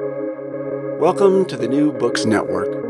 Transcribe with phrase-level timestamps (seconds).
[0.00, 2.84] Welcome to the New Books Network.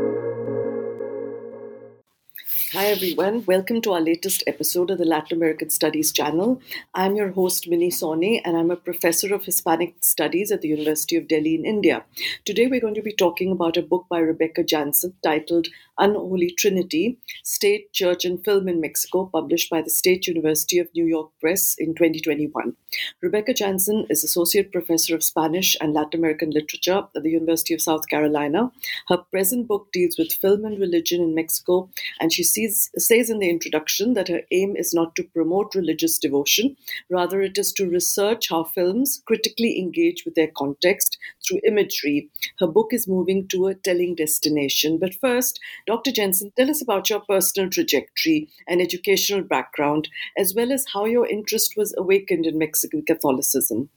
[2.71, 3.45] Hi, everyone.
[3.45, 6.59] Welcome to our latest episode of the Latin American Studies channel.
[6.95, 11.15] I'm your host, Minni Sawhney, and I'm a professor of Hispanic Studies at the University
[11.15, 12.03] of Delhi in India.
[12.43, 15.67] Today, we're going to be talking about a book by Rebecca Janzen titled
[15.97, 21.05] Unholy Trinity State, Church, and Film in Mexico, published by the State University of New
[21.05, 22.75] York Press in 2021.
[23.21, 27.81] Rebecca Janzen is Associate Professor of Spanish and Latin American Literature at the University of
[27.81, 28.71] South Carolina.
[29.07, 31.89] Her present book deals with film and religion in Mexico,
[32.19, 36.17] and she sees, says in the introduction that her aim is not to promote religious
[36.17, 36.75] devotion,
[37.09, 42.29] rather, it is to research how films critically engage with their context through imagery.
[42.59, 44.97] Her book is moving to a telling destination.
[44.97, 46.11] But first, Dr.
[46.11, 51.27] Janzen, tell us about your personal trajectory and educational background, as well as how your
[51.27, 53.89] interest was awakened in Mexican Catholicism.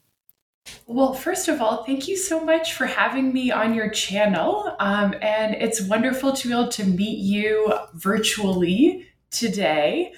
[0.87, 4.77] Well, first of all, thank you so much for having me on your channel.
[4.79, 10.13] Um, and it's wonderful to be able to meet you virtually today.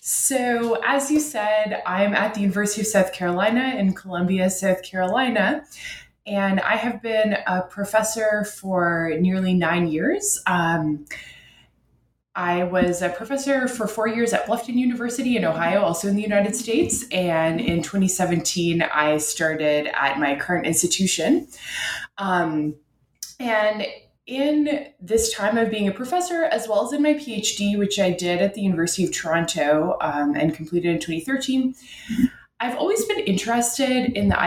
[0.00, 5.64] So, as you said, I'm at the University of South Carolina in Columbia, South Carolina.
[6.26, 10.40] And I have been a professor for nearly nine years.
[10.46, 11.06] Um,
[12.34, 16.22] I was a professor for four years at Bluffton University in Ohio, also in the
[16.22, 17.04] United States.
[17.10, 21.48] And in 2017, I started at my current institution.
[22.16, 22.76] Um,
[23.38, 23.86] and
[24.26, 28.10] in this time of being a professor, as well as in my PhD, which I
[28.10, 31.74] did at the University of Toronto um, and completed in 2013,
[32.60, 34.40] I've always been interested in the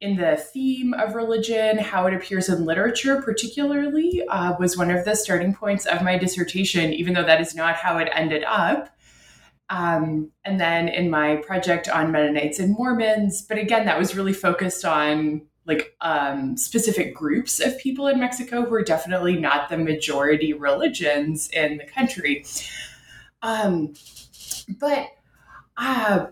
[0.00, 5.04] in the theme of religion, how it appears in literature, particularly, uh, was one of
[5.04, 8.90] the starting points of my dissertation, even though that is not how it ended up.
[9.70, 14.32] Um, and then in my project on Mennonites and Mormons, but again, that was really
[14.32, 19.76] focused on like um, specific groups of people in Mexico who are definitely not the
[19.76, 22.46] majority religions in the country.
[23.42, 23.92] Um,
[24.80, 25.08] but
[25.76, 26.28] uh,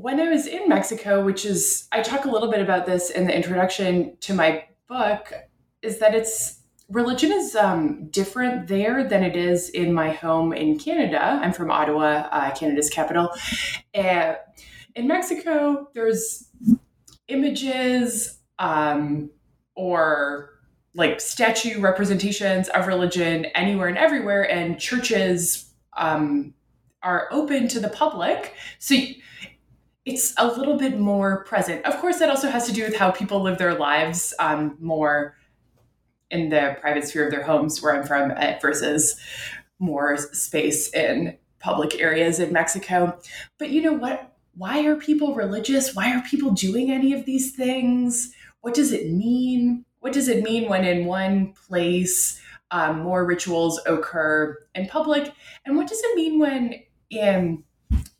[0.00, 3.26] when I was in Mexico, which is, I talk a little bit about this in
[3.26, 5.32] the introduction to my book,
[5.82, 10.78] is that it's religion is um, different there than it is in my home in
[10.78, 11.40] Canada.
[11.42, 13.30] I'm from Ottawa, uh, Canada's capital.
[13.92, 14.36] And
[14.94, 16.48] in Mexico, there's
[17.26, 19.30] images um,
[19.74, 20.60] or
[20.94, 26.54] like statue representations of religion anywhere and everywhere, and churches um,
[27.02, 28.54] are open to the public.
[28.78, 28.94] So
[30.08, 31.84] it's a little bit more present.
[31.84, 35.36] Of course, that also has to do with how people live their lives um, more
[36.30, 39.20] in the private sphere of their homes, where I'm from, uh, versus
[39.78, 43.18] more space in public areas in Mexico.
[43.58, 44.34] But you know what?
[44.56, 45.94] Why are people religious?
[45.94, 48.32] Why are people doing any of these things?
[48.62, 49.84] What does it mean?
[50.00, 52.40] What does it mean when in one place
[52.70, 55.32] um, more rituals occur in public?
[55.66, 56.74] And what does it mean when
[57.10, 57.64] in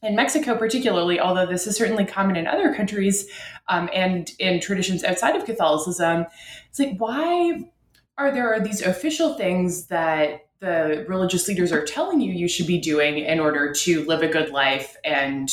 [0.02, 3.28] in Mexico, particularly, although this is certainly common in other countries
[3.68, 6.26] um, and in traditions outside of Catholicism,
[6.68, 7.70] it's like, why
[8.16, 12.80] are there these official things that the religious leaders are telling you you should be
[12.80, 15.50] doing in order to live a good life and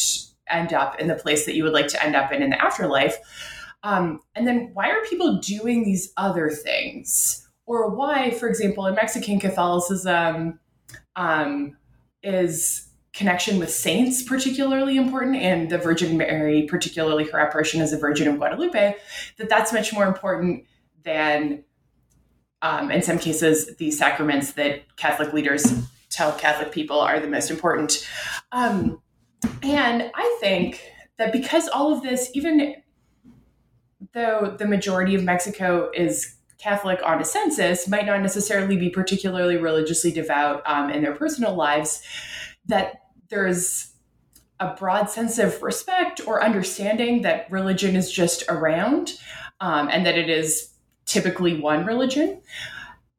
[0.49, 2.61] end up in the place that you would like to end up in in the
[2.61, 3.17] afterlife?
[3.83, 7.47] Um, and then why are people doing these other things?
[7.67, 10.59] Or why, for example, in Mexican Catholicism,
[11.15, 11.77] um,
[12.21, 12.84] is
[13.15, 18.27] connection with saints particularly important and the virgin mary particularly her apparition as a virgin
[18.27, 18.95] of guadalupe
[19.37, 20.65] that that's much more important
[21.03, 21.63] than
[22.61, 25.73] um, in some cases the sacraments that catholic leaders
[26.09, 28.05] tell catholic people are the most important.
[28.51, 29.01] Um,
[29.63, 30.83] and i think
[31.17, 32.75] that because all of this even
[34.13, 39.55] though the majority of mexico is catholic on a census might not necessarily be particularly
[39.55, 42.01] religiously devout um, in their personal lives
[42.67, 43.91] that there's
[44.59, 49.19] a broad sense of respect or understanding that religion is just around
[49.59, 50.73] um, and that it is
[51.05, 52.41] typically one religion.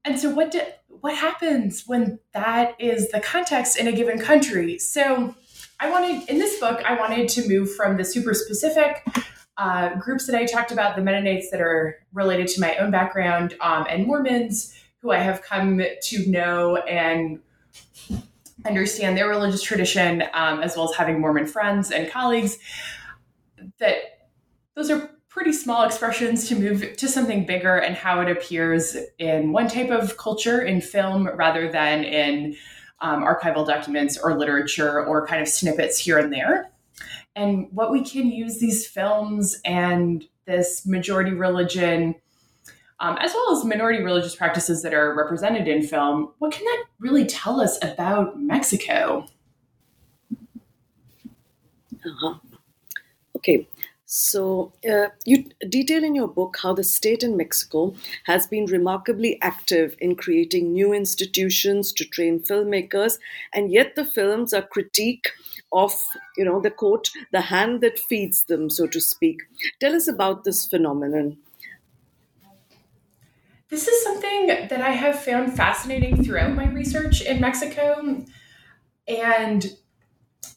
[0.04, 4.78] And so, what did what happens when that is the context in a given country?
[4.78, 5.34] So,
[5.78, 9.04] I wanted in this book, I wanted to move from the super specific
[9.58, 13.56] uh, groups that I talked about, the Mennonites that are related to my own background,
[13.60, 17.40] um, and Mormons who I have come to know and
[18.64, 22.58] understand their religious tradition, um, as well as having Mormon friends and colleagues,
[23.79, 23.97] that
[24.75, 29.53] those are pretty small expressions to move to something bigger and how it appears in
[29.53, 32.56] one type of culture in film rather than in
[33.00, 36.70] um, archival documents or literature or kind of snippets here and there.
[37.35, 42.14] And what we can use these films and this majority religion
[43.00, 46.84] um, as well as minority religious practices that are represented in film, what can that
[46.98, 49.26] really tell us about Mexico?
[52.04, 52.34] Uh-huh.
[53.37, 53.66] Okay,
[54.08, 57.93] so, uh, you detail in your book how the state in Mexico
[58.25, 63.19] has been remarkably active in creating new institutions to train filmmakers,
[63.52, 65.32] and yet the films are critique
[65.72, 65.93] of,
[66.37, 69.43] you know, the quote, the hand that feeds them, so to speak.
[69.81, 71.37] Tell us about this phenomenon.
[73.68, 78.24] This is something that I have found fascinating throughout my research in Mexico.
[79.08, 79.66] And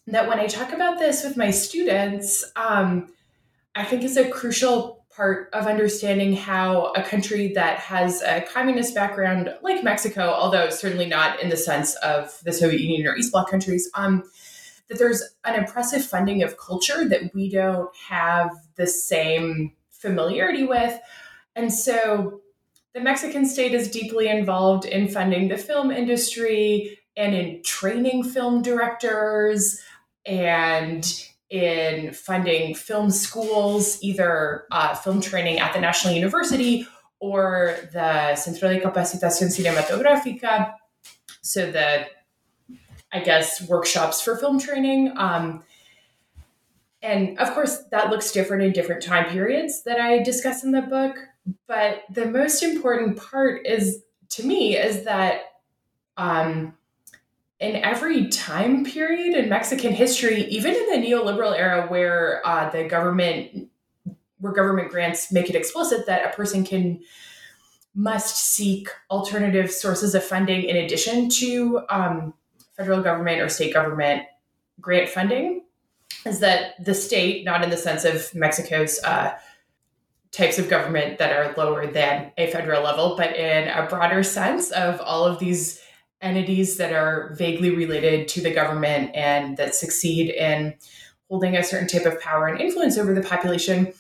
[0.08, 3.14] that when I talk about this with my students, um,
[3.76, 8.96] I think is a crucial part of understanding how a country that has a communist
[8.96, 13.32] background like Mexico, although certainly not in the sense of the Soviet Union or East
[13.32, 14.24] Bloc countries, um,
[14.88, 20.98] that there's an impressive funding of culture that we don't have the same familiarity with.
[21.56, 22.42] And so
[22.94, 28.62] the Mexican state is deeply involved in funding the film industry and in training film
[28.62, 29.80] directors
[30.26, 36.88] and in funding film schools, either uh, film training at the National University
[37.20, 40.74] or the Centro de Capacitación Cinematográfica.
[41.42, 42.06] So the,
[43.12, 45.14] I guess, workshops for film training.
[45.18, 45.64] Um,
[47.02, 50.82] and of course, that looks different in different time periods that I discuss in the
[50.82, 51.18] book.
[51.68, 55.42] But the most important part is, to me, is that
[56.18, 56.74] um,
[57.60, 62.86] in every time period in Mexican history, even in the neoliberal era where uh, the
[62.86, 63.70] government,
[64.40, 67.02] where government grants make it explicit that a person can
[67.96, 72.34] must seek alternative sources of funding in addition to um,
[72.78, 74.24] federal government or state government
[74.80, 75.64] grant funding,
[76.26, 79.38] is that the state, not in the sense of Mexico's uh,
[80.32, 84.72] types of government that are lower than a federal level, but in a broader sense
[84.72, 85.82] of all of these
[86.22, 90.76] entities that are vaguely related to the government and that succeed in
[91.30, 93.94] holding a certain type of power and influence over the population,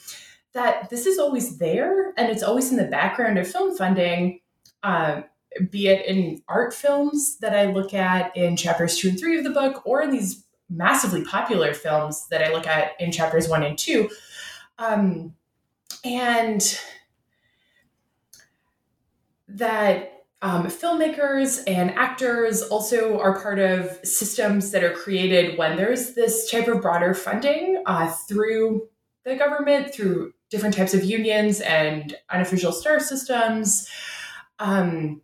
[0.53, 4.39] that this is always there and it's always in the background of film funding,
[4.83, 5.21] uh,
[5.71, 9.43] be it in art films that I look at in chapters two and three of
[9.43, 13.63] the book, or in these massively popular films that I look at in chapters one
[13.63, 14.09] and two.
[14.77, 15.33] Um,
[16.03, 16.79] and
[19.47, 26.13] that um, filmmakers and actors also are part of systems that are created when there's
[26.13, 28.87] this type of broader funding uh, through
[29.25, 33.89] the government, through different types of unions and unofficial star systems.
[34.59, 35.21] Um,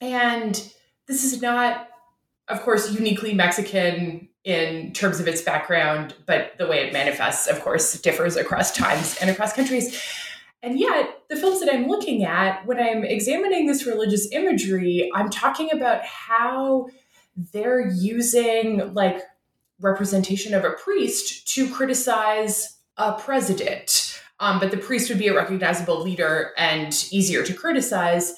[0.00, 0.54] and
[1.06, 1.88] this is not,
[2.48, 7.60] of course, uniquely Mexican in terms of its background, but the way it manifests, of
[7.60, 10.02] course, differs across times and across countries.
[10.62, 15.30] And yet, the films that I'm looking at, when I'm examining this religious imagery, I'm
[15.30, 16.88] talking about how
[17.52, 19.22] they're using like
[19.80, 24.20] representation of a priest to criticize a president.
[24.38, 28.34] Um, but the priest would be a recognizable leader and easier to criticize.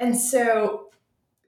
[0.00, 0.90] And so,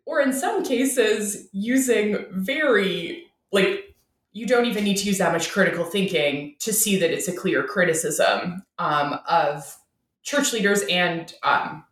[0.05, 3.26] or in some cases, using very
[3.57, 3.97] like
[4.33, 7.35] you don't even need to use that much critical thinking to see that it's a
[7.35, 9.77] clear criticism um, of
[10.23, 11.85] church leaders and um,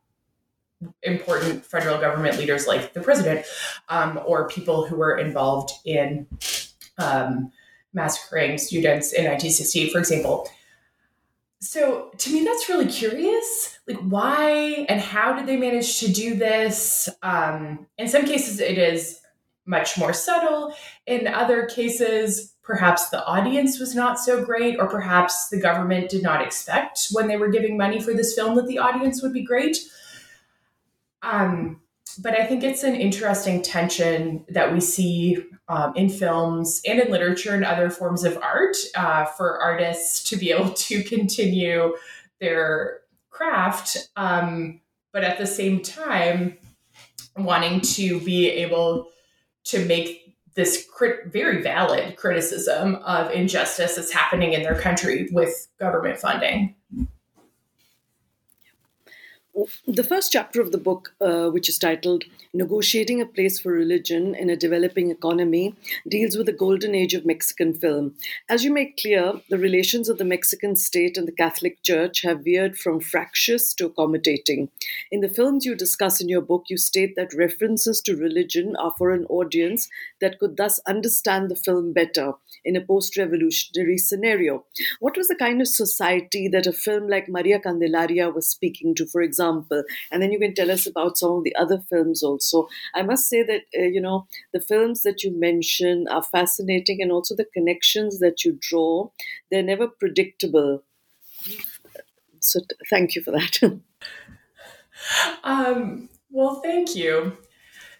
[1.03, 3.47] important federal government leaders like the president
[3.89, 6.27] um, or people who were involved in
[6.99, 7.51] um,
[7.95, 10.49] massacring students in 1968, for example.
[11.61, 13.79] So to me, that's really curious.
[13.89, 17.09] Like, why and how did they manage to do this?
[17.23, 19.21] Um, in some cases, it is
[19.67, 20.75] much more subtle.
[21.07, 26.23] In other cases, perhaps the audience was not so great, or perhaps the government did
[26.23, 29.45] not expect when they were giving money for this film that the audience would be
[29.45, 29.79] great.
[31.23, 31.81] Um,
[32.19, 37.11] but I think it's an interesting tension that we see um, in films and in
[37.11, 41.97] literature and other forms of art uh, for artists to be able to continue
[42.41, 44.81] their craft, um,
[45.13, 46.57] but at the same time,
[47.37, 49.09] wanting to be able
[49.65, 55.69] to make this crit- very valid criticism of injustice that's happening in their country with
[55.79, 56.75] government funding.
[59.87, 62.25] The first chapter of the book, uh, which is titled
[62.57, 65.75] Negotiating a Place for Religion in a Developing Economy,
[66.09, 68.15] deals with the golden age of Mexican film.
[68.49, 72.45] As you make clear, the relations of the Mexican state and the Catholic Church have
[72.45, 74.71] veered from fractious to accommodating.
[75.11, 78.95] In the films you discuss in your book, you state that references to religion are
[78.97, 79.89] for an audience
[80.21, 82.35] that could thus understand the film better
[82.65, 84.65] in a post revolutionary scenario.
[85.01, 89.07] What was the kind of society that a film like Maria Candelaria was speaking to,
[89.07, 89.83] for example?
[90.11, 92.44] and then you can tell us about some of the other films also.
[92.95, 97.13] I must say that uh, you know the films that you mention are fascinating, and
[97.13, 99.11] also the connections that you draw.
[99.51, 100.83] They're never predictable.
[102.41, 103.59] So t- thank you for that.
[105.45, 107.37] um, well, thank you.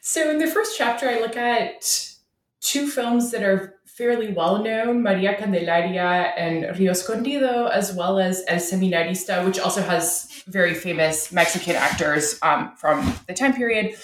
[0.01, 2.15] So in the first chapter, I look at
[2.61, 8.43] two films that are fairly well known, Maria Candelaria and Rio Escondido, as well as
[8.49, 13.95] El Seminarista, which also has very famous Mexican actors um, from the time period.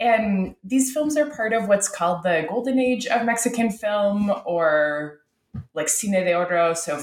[0.00, 5.20] And these films are part of what's called the golden age of Mexican film or
[5.74, 6.74] like Cine de Oro.
[6.74, 7.00] So,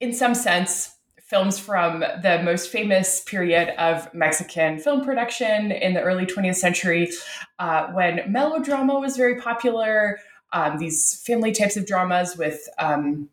[0.00, 6.00] in some sense, films from the most famous period of Mexican film production in the
[6.00, 7.10] early 20th century,
[7.58, 10.18] uh, when melodrama was very popular.
[10.56, 13.28] Um, these family types of dramas with um,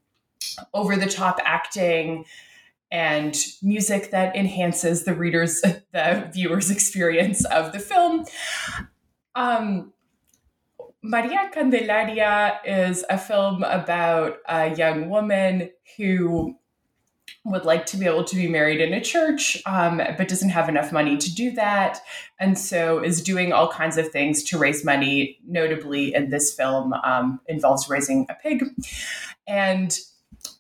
[0.74, 2.26] over the top acting
[2.92, 5.62] and music that enhances the reader's,
[5.94, 8.26] the viewer's experience of the film.
[9.36, 9.94] Um,
[11.02, 16.58] Maria Candelaria is a film about a young woman who
[17.46, 20.70] would like to be able to be married in a church, um, but doesn't have
[20.70, 22.00] enough money to do that.
[22.40, 26.94] And so is doing all kinds of things to raise money, notably in this film,
[26.94, 28.64] um, involves raising a pig.
[29.46, 29.98] And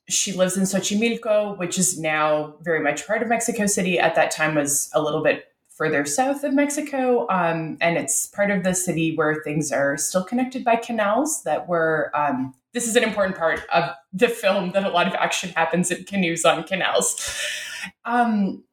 [0.09, 3.97] she lives in Xochimilco, which is now very much part of Mexico City.
[3.97, 7.27] At that time was a little bit further south of Mexico.
[7.29, 11.67] Um, and it's part of the city where things are still connected by canals that
[11.67, 15.49] were um, this is an important part of the film that a lot of action
[15.49, 17.39] happens in canoes on canals.
[18.05, 18.63] Um,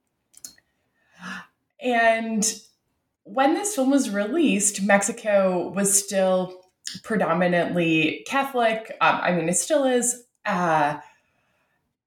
[1.81, 2.53] and
[3.25, 6.61] when this film was released, Mexico was still
[7.05, 8.97] predominantly Catholic.
[9.01, 10.25] Um, I mean, it still is.
[10.45, 10.99] Uh,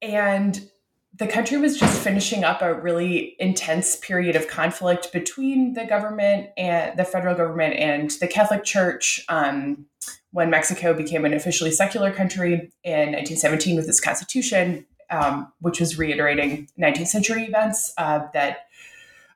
[0.02, 0.70] and
[1.16, 6.50] the country was just finishing up a really intense period of conflict between the government
[6.58, 9.24] and the federal government and the Catholic Church.
[9.30, 9.86] Um,
[10.32, 16.00] when Mexico became an officially secular country in 1917 with its constitution, um, which was
[16.00, 18.66] reiterating 19th century events uh, that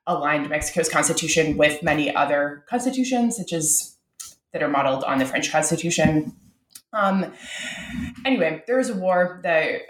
[0.08, 3.98] aligned Mexico's constitution with many other constitutions, such as
[4.52, 6.36] that are modeled on the French Constitution.
[6.94, 7.32] Um,
[8.26, 9.82] anyway, there was a war, that.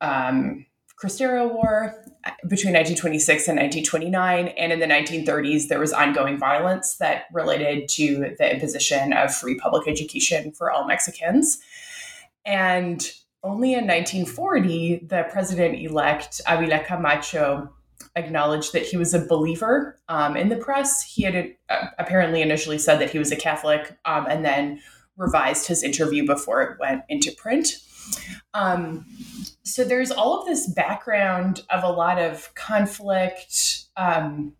[0.00, 0.64] um,
[1.00, 2.04] Cristero War,
[2.46, 4.48] between 1926 and 1929.
[4.48, 9.56] And in the 1930s, there was ongoing violence that related to the imposition of free
[9.56, 11.58] public education for all Mexicans.
[12.44, 13.10] And
[13.42, 17.70] only in 1940, the president elect, Avila Camacho,
[18.16, 21.02] acknowledged that he was a believer um, in the press.
[21.02, 24.80] He had uh, apparently initially said that he was a Catholic um, and then
[25.16, 27.68] revised his interview before it went into print.
[28.54, 29.06] Um,
[29.62, 34.54] so there's all of this background of a lot of conflict um,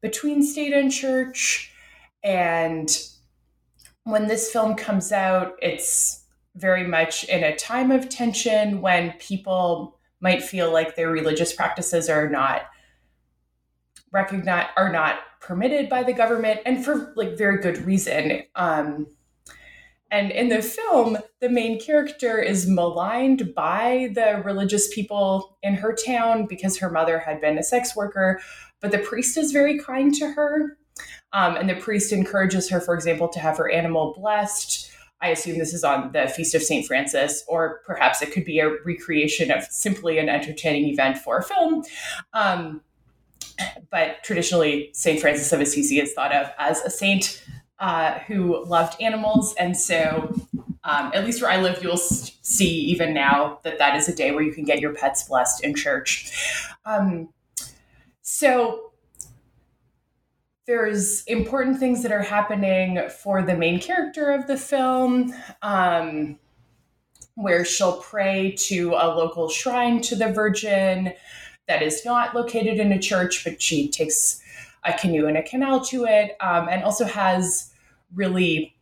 [0.00, 1.72] between state and church.
[2.22, 2.88] And
[4.04, 9.98] when this film comes out, it's very much in a time of tension when people
[10.20, 12.62] might feel like their religious practices are not
[14.12, 19.06] recognized are not permitted by the government and for like very good reason um,
[20.10, 25.94] and in the film, the main character is maligned by the religious people in her
[25.94, 28.40] town because her mother had been a sex worker.
[28.80, 30.78] But the priest is very kind to her.
[31.32, 34.90] Um, and the priest encourages her, for example, to have her animal blessed.
[35.20, 36.86] I assume this is on the Feast of St.
[36.86, 41.42] Francis, or perhaps it could be a recreation of simply an entertaining event for a
[41.42, 41.84] film.
[42.32, 42.82] Um,
[43.90, 45.20] but traditionally, St.
[45.20, 47.42] Francis of Assisi is thought of as a saint
[47.78, 49.54] uh, who loved animals.
[49.54, 50.34] And so,
[50.84, 54.32] um, at least where I live, you'll see even now that that is a day
[54.32, 56.32] where you can get your pets blessed in church.
[56.84, 57.30] Um,
[58.22, 58.92] so,
[60.66, 65.32] there's important things that are happening for the main character of the film.
[65.62, 66.38] Um,
[67.36, 71.12] where she'll pray to a local shrine to the Virgin
[71.68, 74.42] that is not located in a church, but she takes
[74.86, 77.72] a canoe and a canal to it, um, and also has
[78.14, 78.74] really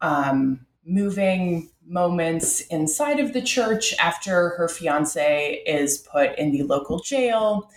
[0.00, 7.00] um, moving moments inside of the church after her fiance is put in the local
[7.00, 7.70] jail.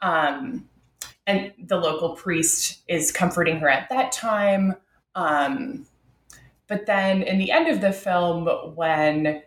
[0.00, 0.68] Um,
[1.26, 4.74] and the local priest is comforting her at that time.
[5.14, 5.86] Um,
[6.66, 9.42] but then in the end of the film, when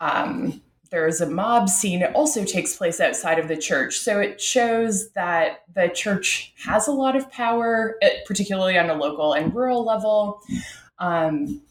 [0.00, 2.02] um, there's a mob scene.
[2.02, 3.98] It also takes place outside of the church.
[3.98, 8.94] So it shows that the church has a lot of power, eh, particularly on a
[8.94, 10.42] local and rural level.
[10.98, 11.62] Um,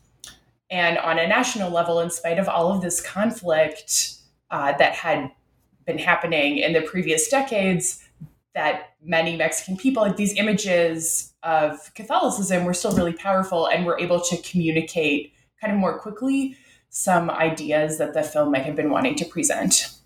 [0.71, 4.13] and on a national level, in spite of all of this conflict
[4.51, 5.31] uh, that had
[5.85, 8.03] been happening in the previous decades,
[8.55, 13.99] that many Mexican people, like these images of Catholicism, were still really powerful and were
[13.99, 16.55] able to communicate kind of more quickly
[16.89, 19.98] some ideas that the film might have been wanting to present.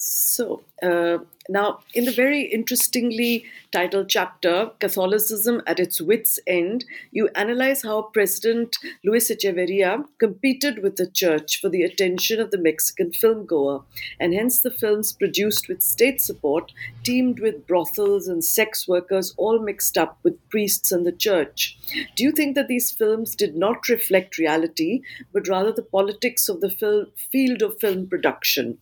[0.00, 7.30] So, uh, now, in the very interestingly titled chapter, Catholicism at its wits' end, you
[7.34, 13.10] analyze how President Luis Echeverria competed with the church for the attention of the Mexican
[13.10, 13.82] filmgoer,
[14.20, 16.70] and hence the films produced with state support
[17.02, 21.76] teemed with brothels and sex workers, all mixed up with priests and the church.
[22.14, 25.02] Do you think that these films did not reflect reality,
[25.32, 28.78] but rather the politics of the field of film production?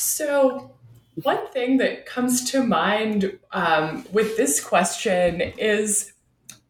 [0.00, 0.70] So,
[1.24, 6.14] one thing that comes to mind um, with this question is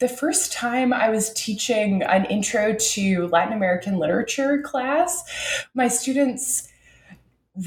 [0.00, 5.22] the first time I was teaching an intro to Latin American literature class,
[5.74, 6.72] my students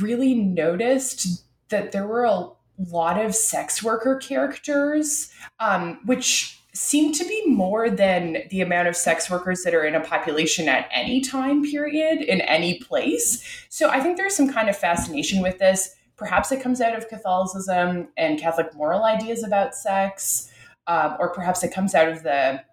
[0.01, 7.23] really noticed that there were a lot of sex worker characters, um, which seem to
[7.25, 11.21] be more than the amount of sex workers that are in a population at any
[11.21, 13.43] time period in any place.
[13.69, 17.07] So I think there's some kind of fascination with this perhaps it comes out of
[17.09, 20.51] Catholicism and Catholic moral ideas about sex,
[20.87, 22.63] um, or perhaps it comes out of the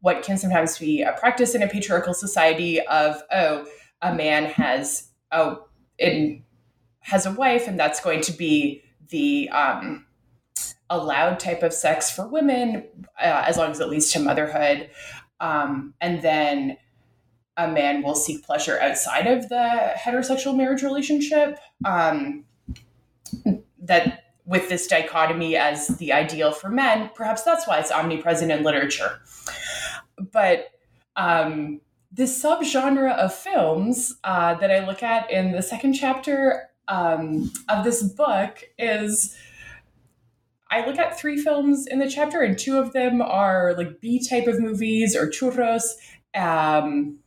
[0.00, 3.66] what can sometimes be a practice in a patriarchal society of oh
[4.02, 5.66] a man has oh
[5.98, 6.42] in
[7.00, 10.04] has a wife and that's going to be the um,
[10.94, 12.84] allowed type of sex for women
[13.20, 14.90] uh, as long as it leads to motherhood
[15.40, 16.76] um, and then
[17.56, 21.58] a man will seek pleasure outside of the heterosexual marriage relationship.
[21.84, 22.44] Um,
[23.78, 28.62] that with this dichotomy as the ideal for men, perhaps that's why it's omnipresent in
[28.62, 29.20] literature.
[30.32, 30.68] But
[31.16, 31.80] um,
[32.10, 37.84] this subgenre of films uh, that I look at in the second chapter um, of
[37.84, 39.36] this book is.
[40.72, 44.26] I look at three films in the chapter, and two of them are like B
[44.26, 45.82] type of movies or churros.
[46.34, 47.18] Um,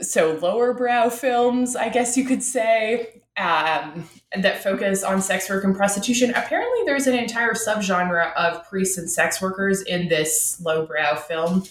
[0.00, 4.08] so lower brow films, I guess you could say, um,
[4.40, 6.30] that focus on sex work and prostitution.
[6.30, 11.64] Apparently, there's an entire subgenre of priests and sex workers in this lowbrow film.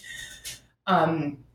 [0.85, 1.45] Um,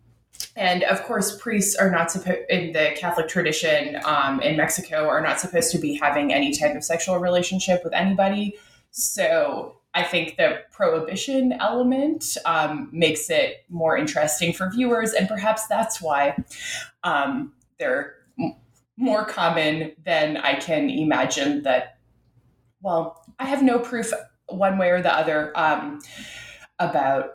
[0.58, 5.20] and of course, priests are not supposed in the Catholic tradition um, in Mexico are
[5.20, 8.56] not supposed to be having any type of sexual relationship with anybody.
[8.90, 15.68] So I think the prohibition element um, makes it more interesting for viewers, and perhaps
[15.68, 16.36] that's why
[17.04, 18.56] um, they're m-
[18.96, 21.62] more common than I can imagine.
[21.62, 21.98] That,
[22.82, 24.12] well, I have no proof
[24.48, 26.00] one way or the other um,
[26.80, 27.34] about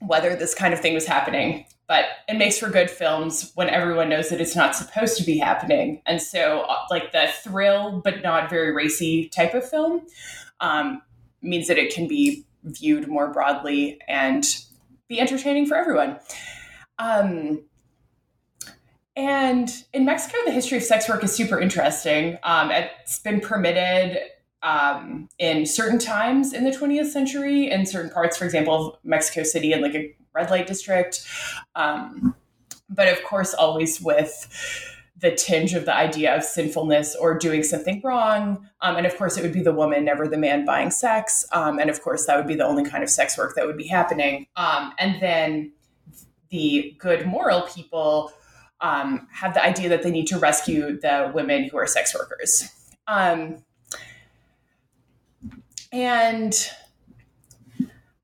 [0.00, 1.66] whether this kind of thing was happening.
[1.88, 5.38] But it makes for good films when everyone knows that it's not supposed to be
[5.38, 6.02] happening.
[6.06, 10.02] And so, uh, like the thrill, but not very racy type of film,
[10.60, 11.02] um,
[11.42, 14.44] means that it can be viewed more broadly and
[15.08, 16.18] be entertaining for everyone.
[16.98, 17.62] Um,
[19.16, 22.38] and in Mexico, the history of sex work is super interesting.
[22.44, 24.18] Um, it's been permitted
[24.62, 29.42] um, in certain times in the 20th century in certain parts, for example, of Mexico
[29.42, 31.26] City and like a red light district.
[31.74, 32.34] Um,
[32.88, 34.32] but of course, always with
[35.20, 38.68] the tinge of the idea of sinfulness or doing something wrong.
[38.80, 41.44] Um, and of course, it would be the woman, never the man buying sex.
[41.52, 43.76] Um, and of course, that would be the only kind of sex work that would
[43.76, 44.46] be happening.
[44.54, 45.72] Um, and then
[46.50, 48.32] the good moral people
[48.80, 52.70] um, have the idea that they need to rescue the women who are sex workers.
[53.08, 53.64] Um,
[55.90, 56.70] and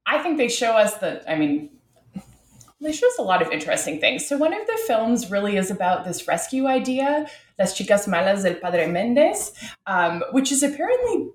[0.06, 1.70] I think they show us that, I mean,
[2.84, 4.26] they show us a lot of interesting things.
[4.26, 7.26] So one of the films really is about this rescue idea,
[7.58, 9.52] Las Chicas Malas del Padre Mendez,
[9.86, 11.30] um, which is apparently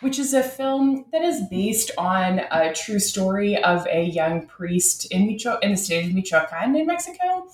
[0.00, 5.06] which is a film that is based on a true story of a young priest
[5.10, 7.48] in Micho- in the state of Michoacan in Mexico,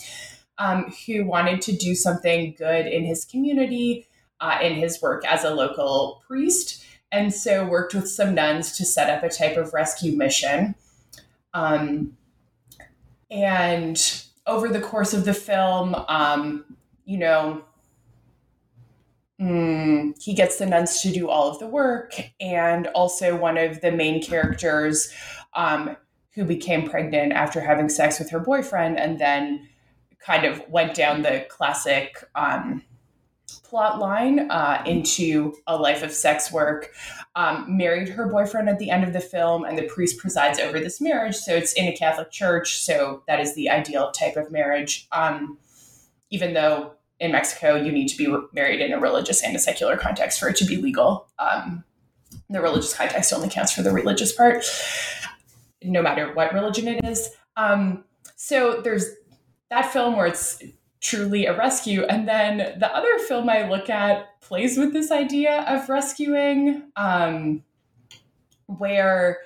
[0.58, 4.08] um, who wanted to do something good in his community,
[4.40, 8.84] uh, in his work as a local priest, and so worked with some nuns to
[8.84, 10.74] set up a type of rescue mission.
[11.54, 12.16] Um,
[13.32, 17.64] and over the course of the film, um, you know,
[19.40, 22.14] mm, he gets the nuns to do all of the work.
[22.40, 25.12] And also, one of the main characters
[25.54, 25.96] um,
[26.34, 29.66] who became pregnant after having sex with her boyfriend and then
[30.18, 32.82] kind of went down the classic um,
[33.64, 36.92] plot line uh, into a life of sex work,
[37.34, 40.78] um, married her boyfriend at the end of the film, and the priest presides over
[40.78, 41.36] this marriage.
[41.36, 45.06] So it's in a Catholic church, so that is the ideal type of marriage.
[45.12, 45.58] Um,
[46.30, 49.96] even though in Mexico, you need to be married in a religious and a secular
[49.96, 51.28] context for it to be legal.
[51.38, 51.84] Um,
[52.50, 54.64] the religious context only counts for the religious part,
[55.82, 57.30] no matter what religion it is.
[57.56, 58.04] Um,
[58.36, 59.06] so there's
[59.70, 60.62] that film where it's
[61.02, 62.04] truly a rescue.
[62.04, 67.62] And then the other film I look at plays with this idea of rescuing, um,
[68.66, 69.40] where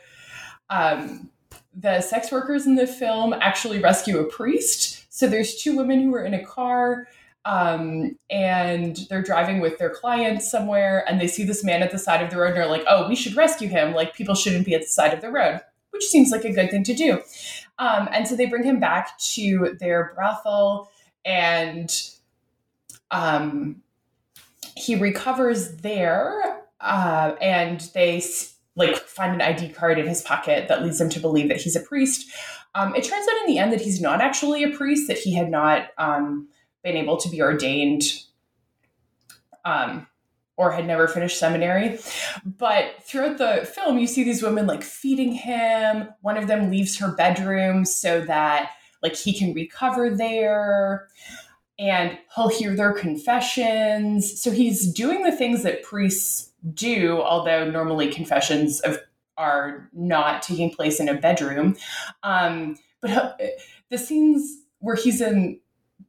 [0.71, 1.31] um,
[1.75, 5.07] the sex workers in the film actually rescue a priest.
[5.09, 7.09] So there's two women who are in a car.
[7.47, 11.99] Um, and they're driving with their clients somewhere and they see this man at the
[11.99, 13.95] side of the road and they're like, oh, we should rescue him.
[13.95, 16.73] Like, people shouldn't be at the side of the road, which seems like a good
[16.73, 17.21] thing to do.
[17.79, 20.90] Um, and so they bring him back to their brothel
[21.27, 21.93] and
[23.11, 23.83] um,
[24.77, 28.23] he recovers there uh, and they
[28.77, 31.77] like find an ID card in his pocket that leads them to believe that he's
[31.77, 32.31] a priest.
[32.75, 35.35] Um, it turns out in the end that he's not actually a priest, that he
[35.35, 36.49] had not um,
[36.85, 38.03] been able to be ordained
[39.65, 40.07] um,
[40.57, 41.99] or had never finished seminary.
[42.45, 46.09] But throughout the film, you see these women like feeding him.
[46.21, 51.09] One of them leaves her bedroom so that like he can recover there
[51.79, 54.41] and he'll hear their confessions.
[54.41, 58.99] So he's doing the things that priests do, although normally confessions of,
[59.37, 61.77] are not taking place in a bedroom.
[62.23, 63.41] Um, but
[63.91, 65.61] the scenes where he's in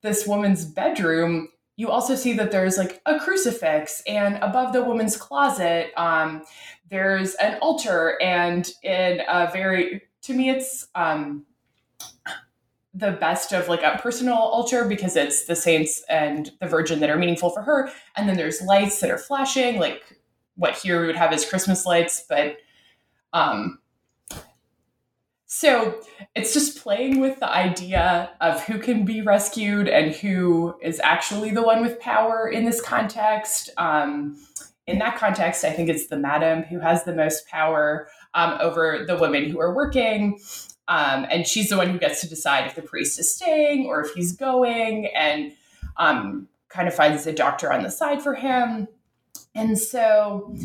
[0.02, 5.18] this woman's bedroom, you also see that there's like a crucifix, and above the woman's
[5.18, 6.44] closet, um,
[6.90, 11.46] there's an altar, and in a very, to me, it's um,
[12.98, 17.10] the best of like a personal altar because it's the saints and the virgin that
[17.10, 17.90] are meaningful for her.
[18.16, 20.18] And then there's lights that are flashing like
[20.58, 22.58] what here we would have as christmas lights but
[23.34, 23.80] um
[25.46, 26.02] so
[26.36, 31.52] it's just playing with the idea of who can be rescued and who is actually
[31.52, 33.70] the one with power in this context.
[33.78, 34.38] Um
[34.88, 39.04] in that context i think it's the madam who has the most power um, over
[39.06, 40.40] the women who are working
[40.88, 44.02] um, and she's the one who gets to decide if the priest is staying or
[44.02, 45.52] if he's going and
[45.98, 48.88] um, kind of finds a doctor on the side for him.
[49.54, 50.56] And so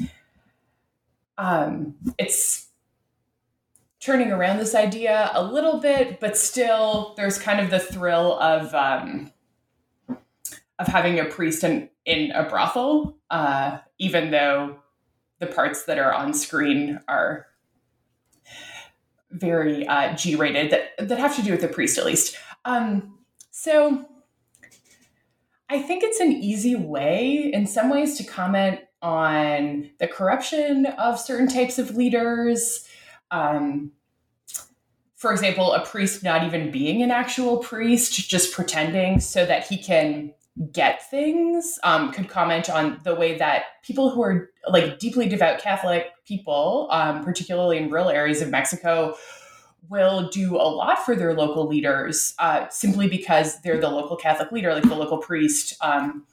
[1.39, 2.69] um, it's
[4.01, 8.75] turning around this idea a little bit, but still there's kind of the thrill of
[8.75, 9.31] um,
[10.79, 14.77] of having a priest in, in a brothel, uh, even though
[15.39, 17.47] the parts that are on screen are
[19.33, 22.37] very uh, G-rated that that have to do with the priest at least.
[22.65, 23.19] Um,
[23.51, 24.07] so
[25.69, 31.19] I think it's an easy way, in some ways, to comment on the corruption of
[31.19, 32.87] certain types of leaders.
[33.31, 33.93] Um,
[35.17, 39.79] for example, a priest not even being an actual priest, just pretending so that he
[39.79, 40.35] can
[40.73, 45.59] get things um, could comment on the way that people who are like deeply devout
[45.59, 49.15] Catholic people, um, particularly in rural areas of Mexico,
[49.89, 54.53] will do a lot for their local leaders uh, simply because they're the local Catholic
[54.53, 55.75] leader, like the local priest.
[55.81, 56.27] Um,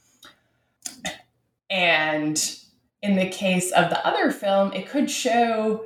[1.68, 2.56] and
[3.02, 5.84] in the case of the other film, it could show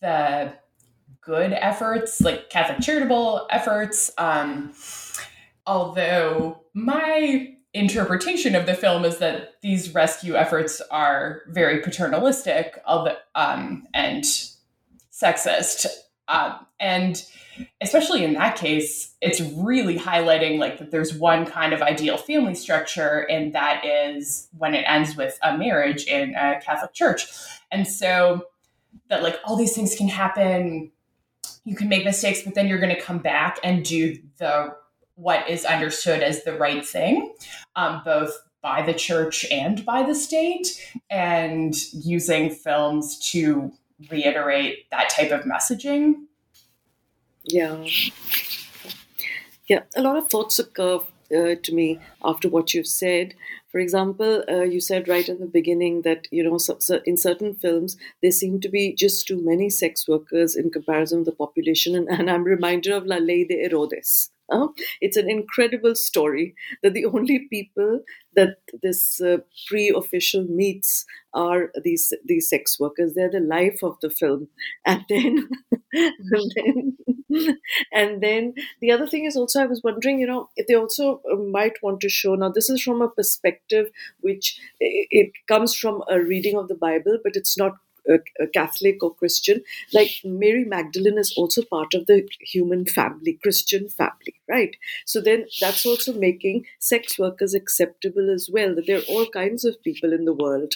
[0.00, 0.52] the
[1.20, 4.10] good efforts, like Catholic charitable efforts.
[4.18, 4.72] Um,
[5.66, 13.86] although my interpretation of the film is that these rescue efforts are very paternalistic um,
[13.94, 14.24] and
[15.10, 15.86] sexist.
[16.28, 17.22] Um, and
[17.80, 22.54] especially in that case, it's really highlighting like that there's one kind of ideal family
[22.54, 27.26] structure, and that is when it ends with a marriage in a Catholic church.
[27.70, 28.46] And so
[29.08, 30.90] that like all these things can happen.
[31.64, 34.74] You can make mistakes, but then you're going to come back and do the
[35.14, 37.34] what is understood as the right thing,
[37.76, 43.72] um, both by the church and by the state, and using films to
[44.10, 46.14] reiterate that type of messaging.
[47.44, 47.84] Yeah.
[49.68, 51.00] Yeah, a lot of thoughts occur
[51.34, 53.34] uh, to me after what you've said.
[53.70, 57.16] For example, uh, you said right in the beginning that you know so, so in
[57.16, 61.32] certain films there seem to be just too many sex workers in comparison with the
[61.32, 64.30] population, and, and I'm reminded of La Ley de Herodes.
[65.00, 68.00] It's an incredible story that the only people
[68.34, 69.38] that this uh,
[69.68, 73.14] pre-official meets are these these sex workers.
[73.14, 74.48] They're the life of the film,
[74.86, 75.48] and then,
[75.92, 77.58] and then,
[77.92, 81.20] and then the other thing is also I was wondering, you know, if they also
[81.50, 82.34] might want to show.
[82.34, 86.74] Now, this is from a perspective which it, it comes from a reading of the
[86.74, 87.72] Bible, but it's not
[88.10, 88.18] uh,
[88.54, 89.62] Catholic or Christian,
[89.92, 94.76] like Mary Magdalene is also part of the human family, Christian family, right?
[95.06, 99.64] So then that's also making sex workers acceptable as well, that there are all kinds
[99.64, 100.74] of people in the world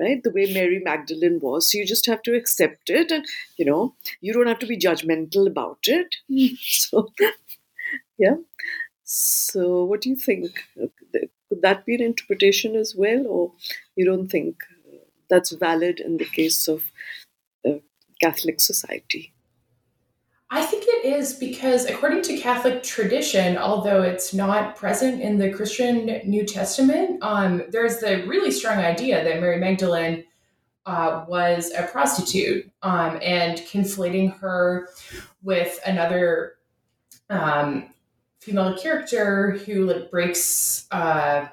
[0.00, 0.22] right?
[0.24, 3.24] The way mary magdalene was so you just have to accept it and
[3.56, 6.16] you know you don't have to be judgmental about it.
[6.60, 7.12] So
[8.18, 8.36] yeah.
[9.04, 10.64] So what do you think?
[10.76, 13.52] Could that be an interpretation as well or
[13.96, 14.64] you don't think
[15.28, 16.82] that's valid in the case of
[17.62, 17.80] the
[18.20, 19.32] Catholic society?
[20.50, 25.50] I think it is because, according to Catholic tradition, although it's not present in the
[25.50, 30.24] Christian New Testament, um, there's the really strong idea that Mary Magdalene
[30.86, 34.90] uh, was a prostitute um, and conflating her
[35.42, 36.54] with another
[37.30, 37.88] um,
[38.40, 41.46] female character who like breaks uh,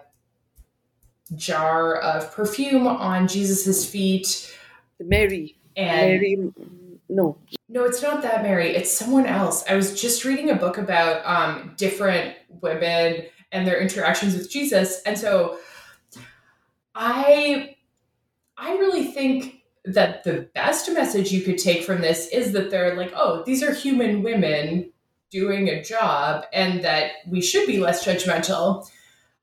[1.35, 4.53] jar of perfume on Jesus's feet.
[4.99, 5.57] Mary.
[5.75, 6.53] And Mary,
[7.09, 7.37] no.
[7.69, 8.75] No, it's not that Mary.
[8.75, 9.63] It's someone else.
[9.69, 15.01] I was just reading a book about um, different women and their interactions with Jesus,
[15.05, 15.57] and so
[16.95, 17.75] I,
[18.57, 22.95] I really think that the best message you could take from this is that they're
[22.95, 24.91] like, oh, these are human women
[25.31, 28.87] doing a job, and that we should be less judgmental.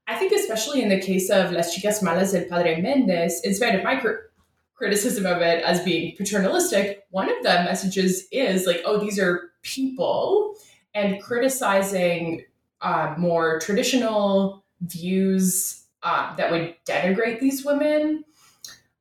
[0.09, 3.75] I think, especially in the case of Las Chicas Malas del Padre Mendes, in spite
[3.75, 4.31] of my cr-
[4.75, 9.51] criticism of it as being paternalistic, one of the messages is like, oh, these are
[9.63, 10.55] people,
[10.95, 12.43] and criticizing
[12.81, 18.25] uh, more traditional views uh, that would denigrate these women.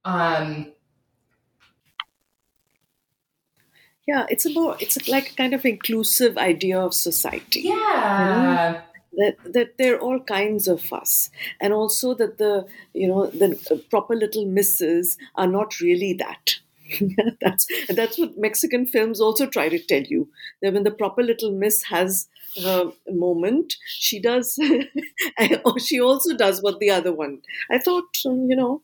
[0.04, 0.74] Um,
[4.06, 7.62] yeah, it's a more, it's like a kind of inclusive idea of society.
[7.62, 8.74] Yeah.
[8.74, 8.87] Mm-hmm
[9.18, 13.84] that that there are all kinds of us and also that the you know the
[13.90, 16.60] proper little misses are not really that
[17.42, 20.30] that's that's what Mexican films also try to tell you
[20.62, 22.28] that when the proper little miss has
[22.64, 24.58] her moment, she does,
[25.66, 27.42] or she also does what the other one.
[27.70, 28.82] I thought, um, you know,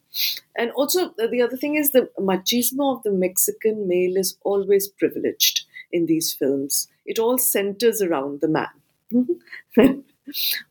[0.58, 5.66] and also the other thing is the machismo of the Mexican male is always privileged
[5.92, 6.88] in these films.
[7.06, 8.70] It all centers around the man.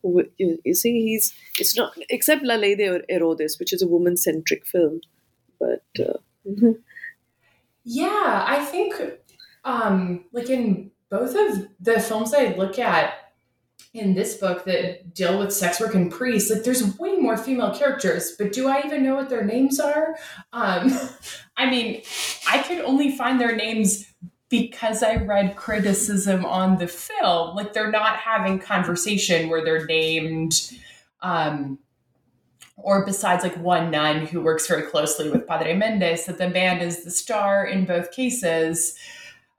[0.03, 4.17] you, you see, he's it's not except La Ley de Herodes, which is a woman
[4.17, 5.01] centric film,
[5.59, 5.83] but.
[5.99, 6.73] Uh,
[7.83, 8.95] yeah, I think,
[9.65, 13.13] um, like in both of the films I look at
[13.93, 17.73] in this book that deal with sex work and priests, like there's way more female
[17.73, 20.15] characters, but do I even know what their names are?
[20.51, 20.97] Um,
[21.57, 22.01] I mean,
[22.49, 24.12] I could only find their names
[24.53, 30.77] because I read criticism on the film, like they're not having conversation where they're named,
[31.23, 31.79] um,
[32.75, 36.81] or besides like one nun who works very closely with Padre Mendes, that the man
[36.81, 38.95] is the star in both cases.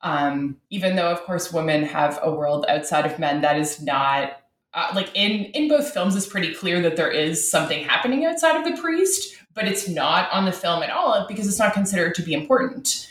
[0.03, 4.43] Um, even though, of course, women have a world outside of men, that is not
[4.75, 6.15] uh, like in in both films.
[6.15, 10.31] It's pretty clear that there is something happening outside of the priest, but it's not
[10.31, 13.11] on the film at all because it's not considered to be important.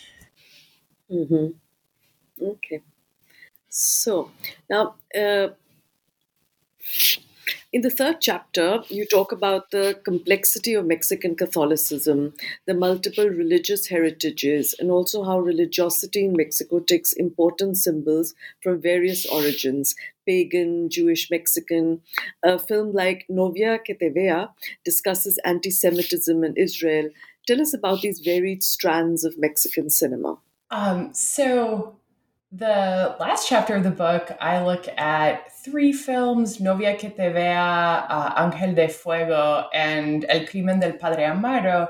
[1.11, 1.57] Mm-hmm.
[2.43, 2.81] Okay.
[3.69, 4.31] So
[4.69, 5.49] now, uh,
[7.71, 12.33] in the third chapter, you talk about the complexity of Mexican Catholicism,
[12.67, 19.25] the multiple religious heritages, and also how religiosity in Mexico takes important symbols from various
[19.25, 22.01] origins pagan, Jewish, Mexican.
[22.43, 24.47] A film like Novia que te vea
[24.85, 27.09] discusses anti Semitism in Israel.
[27.47, 30.37] Tell us about these varied strands of Mexican cinema.
[30.71, 31.97] Um, so,
[32.55, 38.05] the last chapter of the book, I look at three films Novia que te vea,
[38.07, 41.89] uh, Ángel de Fuego, and El crimen del padre Amaro.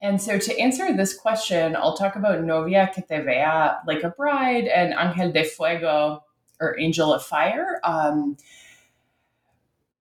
[0.00, 4.10] And so, to answer this question, I'll talk about Novia que te vea, like a
[4.10, 6.24] bride, and Ángel de Fuego,
[6.60, 7.78] or Angel of Fire.
[7.84, 8.36] Um,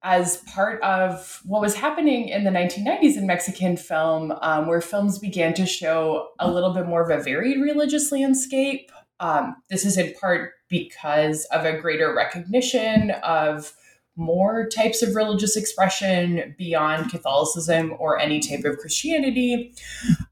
[0.04, 5.20] as part of what was happening in the 1990s in Mexican film, um, where films
[5.20, 8.92] began to show a little bit more of a varied religious landscape.
[9.22, 13.74] Um, this is in part because of a greater recognition of
[14.18, 19.74] more types of religious expression beyond Catholicism or any type of Christianity.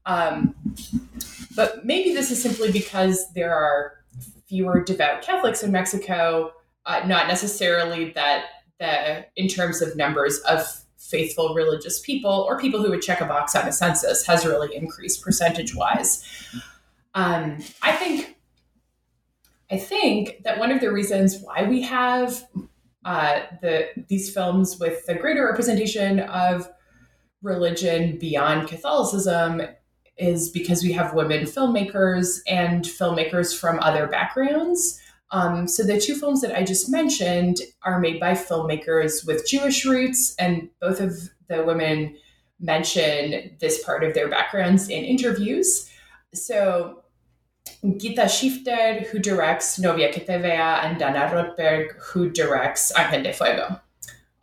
[0.04, 0.54] Um,
[1.56, 3.94] but maybe this is simply because there are
[4.46, 6.52] fewer devout Catholics in Mexico,
[6.84, 8.46] uh, not necessarily that
[8.80, 13.26] the in terms of numbers of faithful religious people or people who would check a
[13.26, 16.24] box on a census has really increased percentage wise.
[17.14, 18.36] Um, I think
[19.70, 22.46] I think that one of the reasons why we have
[23.04, 26.68] uh, the these films with the greater representation of
[27.42, 29.62] religion beyond Catholicism
[30.18, 35.00] is because we have women filmmakers and filmmakers from other backgrounds.
[35.30, 39.86] Um, so the two films that I just mentioned are made by filmmakers with Jewish
[39.86, 42.16] roots, and both of the women
[42.58, 45.88] mention this part of their backgrounds in interviews.
[46.34, 46.99] So
[47.84, 53.32] Guita Schyfter, who directs Novia que te vea, and Dana Rotberg, who directs Ángel de
[53.32, 53.80] Fuego.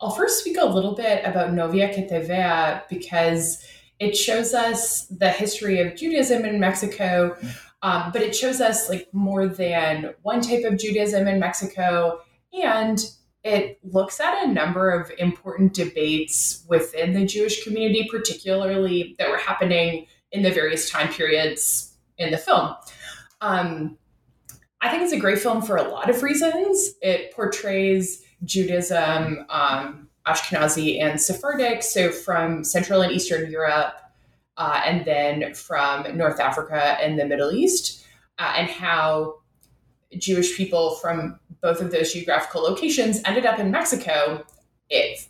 [0.00, 3.64] I'll first speak a little bit about Novia que te vea because
[4.00, 7.36] it shows us the history of Judaism in Mexico,
[7.82, 12.20] um, but it shows us like more than one type of Judaism in Mexico,
[12.52, 13.04] and
[13.44, 19.36] it looks at a number of important debates within the Jewish community, particularly that were
[19.36, 22.74] happening in the various time periods in the film.
[23.40, 23.98] Um,
[24.80, 26.94] I think it's a great film for a lot of reasons.
[27.02, 33.94] It portrays Judaism, um, Ashkenazi and Sephardic, so from Central and Eastern Europe,
[34.56, 38.04] uh, and then from North Africa and the Middle East,
[38.38, 39.36] uh, and how
[40.16, 44.44] Jewish people from both of those geographical locations ended up in Mexico,
[44.90, 45.28] if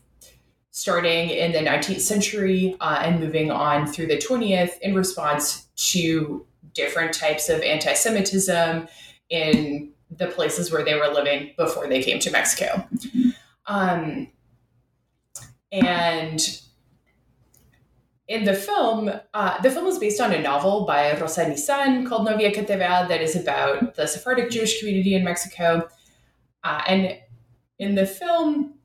[0.70, 6.46] starting in the 19th century uh, and moving on through the 20th in response to
[6.78, 8.88] different types of anti Semitism
[9.28, 12.88] in the places where they were living before they came to Mexico.
[13.66, 14.28] Um,
[15.72, 16.40] and
[18.28, 22.24] in the film, uh, the film is based on a novel by Rosa Nissán called
[22.24, 25.88] Novia que that is about the Sephardic Jewish community in Mexico.
[26.62, 27.18] Uh, and
[27.78, 28.77] in the film,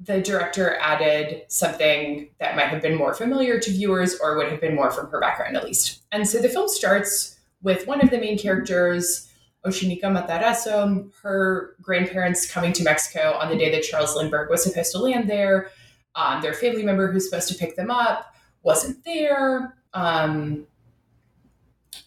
[0.00, 4.60] the director added something that might have been more familiar to viewers or would have
[4.60, 6.02] been more from her background, at least.
[6.12, 9.28] And so the film starts with one of the main characters,
[9.66, 14.92] Oshinika Matarazzo, her grandparents coming to Mexico on the day that Charles Lindbergh was supposed
[14.92, 15.70] to land there.
[16.14, 19.76] Um, their family member who's supposed to pick them up wasn't there.
[19.94, 20.66] Um,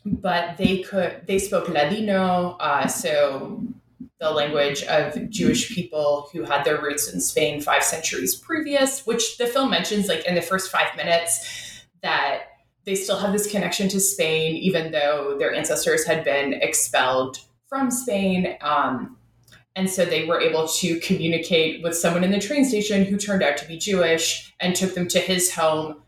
[0.05, 3.63] but they could they spoke Ladino, uh, so
[4.19, 9.37] the language of Jewish people who had their roots in Spain five centuries previous, which
[9.37, 12.43] the film mentions like in the first five minutes that
[12.85, 17.37] they still have this connection to Spain, even though their ancestors had been expelled
[17.67, 18.57] from Spain.
[18.61, 19.17] Um,
[19.75, 23.43] and so they were able to communicate with someone in the train station who turned
[23.43, 26.01] out to be Jewish and took them to his home.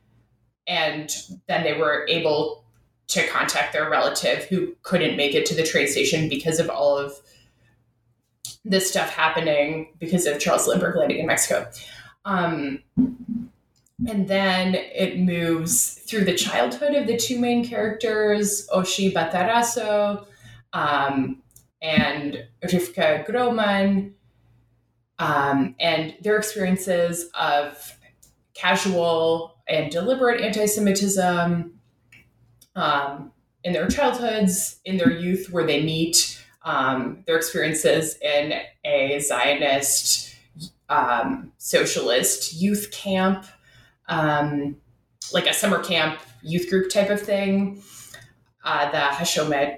[0.68, 1.10] And
[1.48, 2.66] then they were able
[3.08, 6.98] to contact their relative who couldn't make it to the train station because of all
[6.98, 7.14] of
[8.66, 11.70] this stuff happening because of Charles Lindbergh landing in Mexico.
[12.26, 12.80] Um,
[14.08, 20.26] and then it moves through the childhood of the two main characters, Oshi Matarazzo
[20.74, 21.42] um,
[21.82, 24.16] and Rivka Groman,
[25.20, 27.98] um, and their experiences of
[28.54, 31.80] casual and deliberate anti Semitism
[32.76, 33.32] um,
[33.64, 36.33] in their childhoods, in their youth, where they meet
[36.64, 38.54] um, their experiences in
[38.86, 40.36] a Zionist
[40.90, 43.46] um, socialist youth camp,
[44.08, 44.78] um,
[45.34, 47.82] like a summer camp youth group type of thing,
[48.64, 49.78] uh, the Hashomer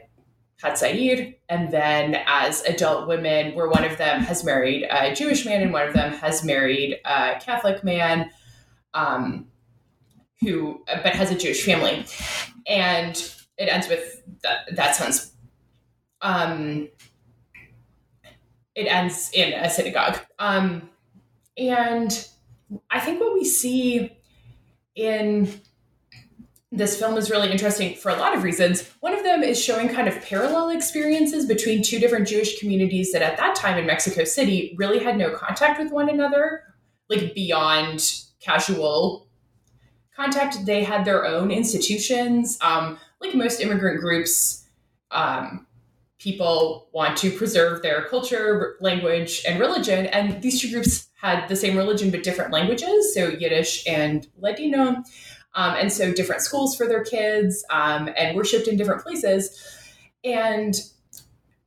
[0.61, 5.61] Hatzair, and then as adult women, where one of them has married a Jewish man
[5.61, 8.29] and one of them has married a Catholic man,
[8.93, 9.47] um,
[10.41, 12.05] who but has a Jewish family,
[12.67, 13.15] and
[13.57, 15.34] it ends with that, that sounds
[16.21, 16.89] um,
[18.75, 20.19] it ends in a synagogue.
[20.39, 20.89] Um,
[21.57, 22.27] and
[22.89, 24.17] I think what we see
[24.95, 25.61] in
[26.71, 28.89] this film is really interesting for a lot of reasons.
[28.99, 33.21] One of them is showing kind of parallel experiences between two different Jewish communities that
[33.21, 36.63] at that time in Mexico City really had no contact with one another,
[37.09, 39.27] like beyond casual
[40.13, 40.65] contact.
[40.65, 42.57] They had their own institutions.
[42.61, 44.65] Um, like most immigrant groups,
[45.11, 45.64] um,
[46.25, 50.07] people want to preserve their culture, language, and religion.
[50.07, 55.03] And these two groups had the same religion but different languages, so Yiddish and Ladino.
[55.53, 59.63] Um, and so different schools for their kids um, and worshiped in different places.
[60.23, 60.73] And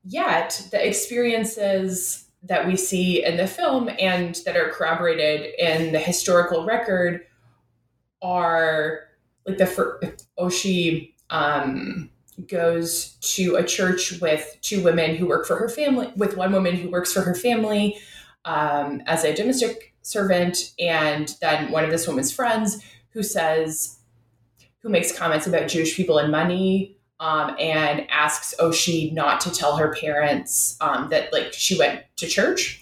[0.04, 6.00] yet, the experiences that we see in the film and that are corroborated in the
[6.00, 7.22] historical record
[8.20, 9.04] are
[9.46, 12.10] like the Oshi um,
[12.46, 16.76] goes to a church with two women who work for her family, with one woman
[16.76, 17.98] who works for her family
[18.44, 23.98] um, as a domestic servant, and then one of this woman's friends who says,
[24.82, 26.94] who makes comments about Jewish people and money.
[27.20, 32.28] Um, and asks Oshi not to tell her parents um, that like she went to
[32.28, 32.80] church.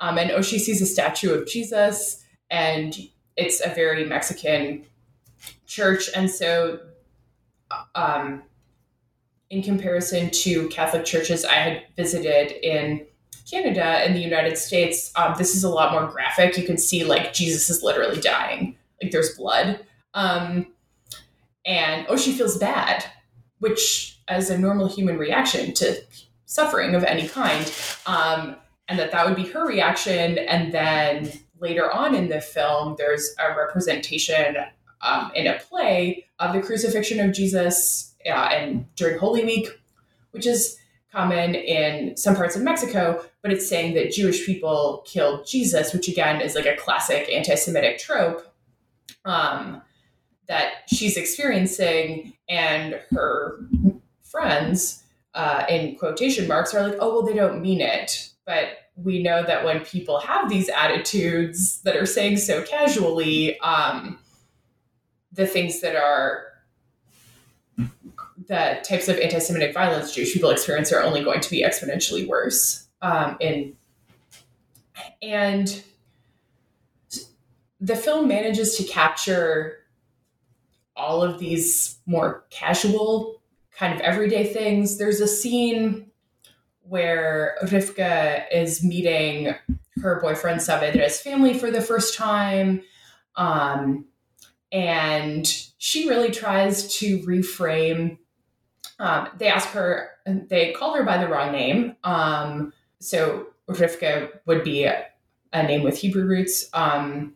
[0.00, 2.98] Um, and Oshi sees a statue of Jesus, and
[3.36, 4.84] it's a very Mexican
[5.68, 6.80] church, and so
[7.94, 8.42] um,
[9.50, 13.06] in comparison to Catholic churches I had visited in
[13.48, 16.56] Canada and the United States, um, this is a lot more graphic.
[16.56, 19.84] You can see like Jesus is literally dying, like there's blood.
[20.14, 20.66] Um,
[21.64, 23.04] and oh, she feels bad,
[23.58, 26.02] which as a normal human reaction to
[26.46, 27.72] suffering of any kind.
[28.06, 28.56] Um,
[28.88, 30.38] and that that would be her reaction.
[30.38, 34.56] And then later on in the film, there's a representation
[35.02, 39.68] um, in a play of the crucifixion of Jesus uh, and during Holy Week,
[40.32, 40.78] which is
[41.12, 46.08] common in some parts of Mexico, but it's saying that Jewish people killed Jesus, which
[46.08, 48.52] again is like a classic anti-Semitic trope
[49.24, 49.82] um,
[50.48, 53.58] that she's experiencing, and her
[54.22, 55.02] friends,
[55.34, 59.42] uh, in quotation marks, are like, "Oh, well, they don't mean it," but we know
[59.42, 64.18] that when people have these attitudes that are saying so casually, um,
[65.32, 66.44] the things that are
[68.48, 72.86] the types of anti-Semitic violence Jewish people experience are only going to be exponentially worse.
[73.02, 73.76] Um, in
[75.20, 75.82] and
[77.80, 79.78] the film manages to capture
[80.96, 84.96] all of these more casual, kind of everyday things.
[84.96, 86.10] There's a scene
[86.82, 89.54] where Rivka is meeting
[90.00, 92.82] her boyfriend Saavedra's family for the first time.
[93.34, 94.06] Um,
[94.72, 95.46] and
[95.78, 98.18] she really tries to reframe.
[98.98, 101.96] Um, they ask her, they call her by the wrong name.
[102.04, 105.06] Um, so Rivka would be a,
[105.52, 106.68] name with Hebrew roots.
[106.74, 107.34] Um,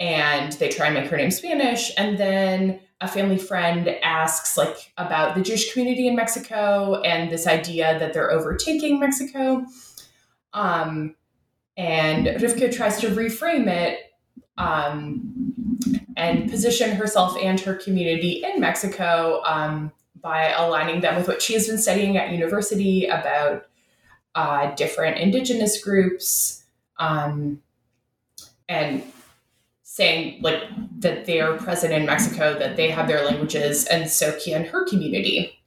[0.00, 1.92] and they try and make her name Spanish.
[1.96, 7.46] And then a family friend asks like about the Jewish community in Mexico and this
[7.46, 9.64] idea that they're overtaking Mexico.
[10.52, 11.14] Um,
[11.76, 14.00] and Rivka tries to reframe it
[14.58, 15.54] um,
[16.16, 19.92] and position herself and her community in Mexico um,
[20.22, 23.66] by aligning them with what she has been studying at university about
[24.34, 26.64] uh, different indigenous groups
[26.98, 27.62] um,
[28.68, 29.02] and
[29.82, 30.62] saying like
[30.98, 34.86] that they are present in Mexico, that they have their languages, and so can her
[34.86, 35.60] community.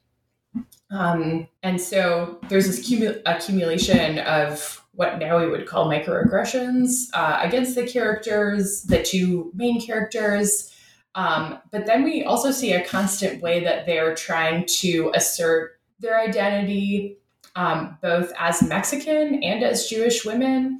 [0.89, 7.39] Um, and so there's this cumu- accumulation of what now we would call microaggressions uh,
[7.41, 10.71] against the characters, the two main characters.
[11.15, 16.19] Um, but then we also see a constant way that they're trying to assert their
[16.19, 17.17] identity,
[17.55, 20.79] um, both as Mexican and as Jewish women.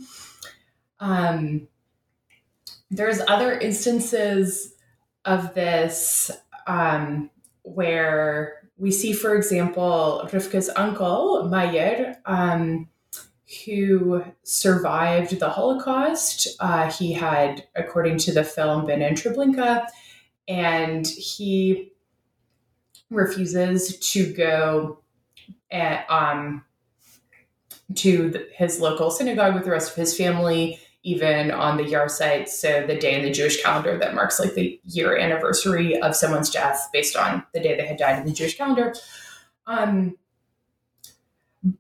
[0.99, 1.67] Um,
[2.89, 4.73] there's other instances
[5.25, 6.31] of this
[6.67, 7.29] um,
[7.63, 12.89] where we see, for example, Rivka's uncle, Mayer, um,
[13.65, 16.47] who survived the Holocaust.
[16.59, 19.88] Uh, he had, according to the film, been in Treblinka,
[20.47, 21.91] and he
[23.09, 24.99] refuses to go
[25.71, 26.63] at, um,
[27.95, 32.47] to the, his local synagogue with the rest of his family, even on the Yahrzeit,
[32.47, 36.49] so the day in the Jewish calendar that marks like the year anniversary of someone's
[36.49, 38.95] death based on the day they had died in the Jewish calendar.
[39.67, 40.17] Um,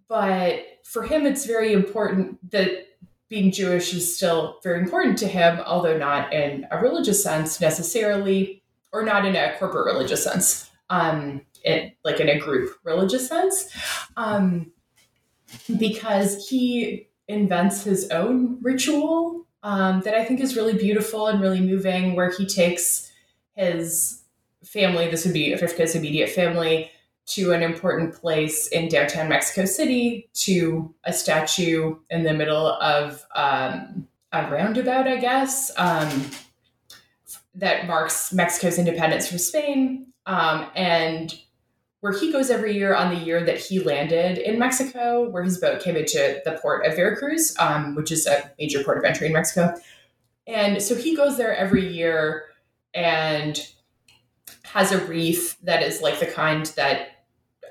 [0.07, 2.87] but for him, it's very important that
[3.33, 8.61] being Jewish is still very important to him, although not in a religious sense necessarily,
[8.91, 13.75] or not in a corporate religious sense, um, it, like in a group religious sense,
[14.17, 14.71] um,
[15.79, 21.59] because he invents his own ritual um, that I think is really beautiful and really
[21.59, 23.11] moving, where he takes
[23.55, 24.21] his
[24.63, 26.91] family, this would be Rivka's immediate family,
[27.25, 33.25] to an important place in downtown Mexico City to a statue in the middle of
[33.35, 36.09] um, a roundabout, I guess, um,
[37.55, 40.07] that marks Mexico's independence from Spain.
[40.25, 41.33] Um, and
[42.03, 45.57] where he goes every year on the year that he landed in Mexico, where his
[45.57, 49.27] boat came into the port of Veracruz, um, which is a major port of entry
[49.27, 49.73] in Mexico.
[50.45, 52.47] And so he goes there every year
[52.93, 53.57] and
[54.63, 57.12] has a wreath that is like the kind that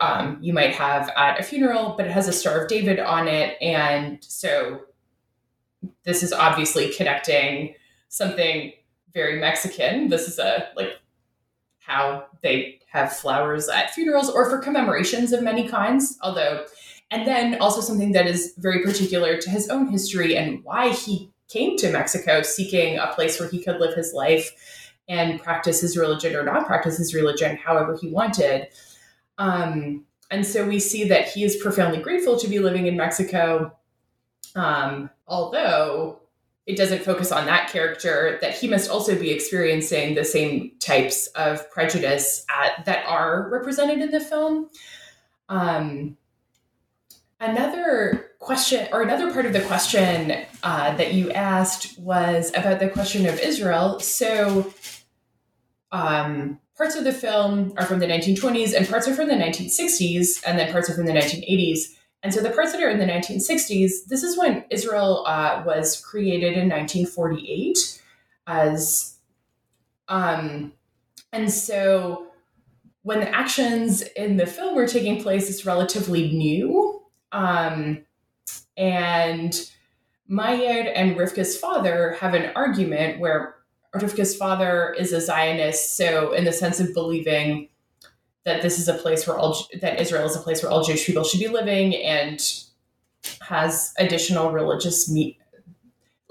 [0.03, 3.29] um, you might have at a funeral, but it has a Star of David on
[3.29, 3.57] it.
[3.63, 4.81] And so
[6.05, 7.77] this is obviously connecting
[8.09, 8.73] something
[9.15, 10.09] very Mexican.
[10.09, 10.99] This is a like
[11.79, 16.19] how they have flowers at funerals or for commemorations of many kinds.
[16.21, 16.65] Although,
[17.13, 21.31] and then also something that is very particular to his own history and why he
[21.49, 25.97] came to Mexico seeking a place where he could live his life and practice his
[25.97, 28.67] religion or not practice his religion however he wanted.
[29.39, 33.76] Um, and so we see that he is profoundly grateful to be living in Mexico,
[34.55, 36.20] um, although
[36.64, 41.26] it doesn't focus on that character, that he must also be experiencing the same types
[41.28, 44.70] of prejudice at, that are represented in the film.
[45.49, 46.16] Um,
[47.41, 52.89] another question, or another part of the question uh, that you asked was about the
[52.89, 53.99] question of Israel.
[53.99, 54.72] So,
[55.91, 60.43] um, parts of the film are from the 1920s, and parts are from the 1960s,
[60.47, 61.95] and then parts are from the 1980s.
[62.23, 66.01] And so the parts that are in the 1960s, this is when Israel uh, was
[66.01, 68.01] created in 1948
[68.47, 69.16] as
[70.09, 70.73] um,
[71.33, 72.27] and so
[73.03, 77.03] when the actions in the film were taking place, it's relatively new.
[77.33, 78.05] Um,
[78.77, 79.70] and
[80.29, 83.57] Mayer and Rivka's father have an argument where
[83.95, 87.68] Rivka's father is a Zionist, so in the sense of believing
[88.45, 91.07] that this is a place where all that Israel is a place where all Jewish
[91.07, 92.40] people should be living and
[93.40, 95.38] has additional religious meat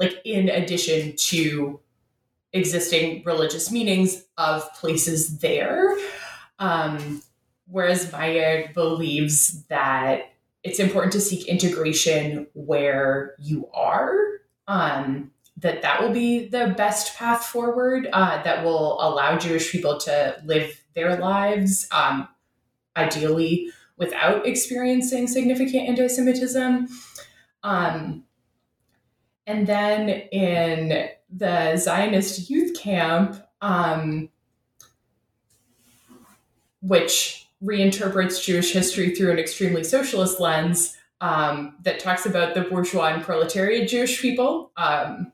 [0.01, 1.79] like in addition to
[2.53, 5.95] existing religious meanings of places there.
[6.57, 7.21] Um,
[7.67, 10.33] whereas Mayer believes that
[10.63, 14.17] it's important to seek integration where you are.
[14.67, 18.07] Um, that that will be the best path forward.
[18.13, 22.27] Uh, that will allow Jewish people to live their lives, um,
[22.95, 26.87] ideally without experiencing significant anti-Semitism.
[27.63, 28.23] Um,
[29.45, 34.29] and then in the Zionist youth camp, um,
[36.81, 43.13] which reinterprets Jewish history through an extremely socialist lens um, that talks about the bourgeois
[43.13, 44.71] and proletariat Jewish people.
[44.77, 45.31] Um,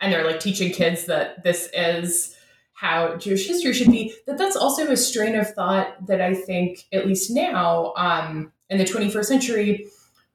[0.00, 2.36] and they're like teaching kids that this is
[2.74, 6.84] how Jewish history should be, that that's also a strain of thought that I think,
[6.92, 9.86] at least now um, in the 21st century,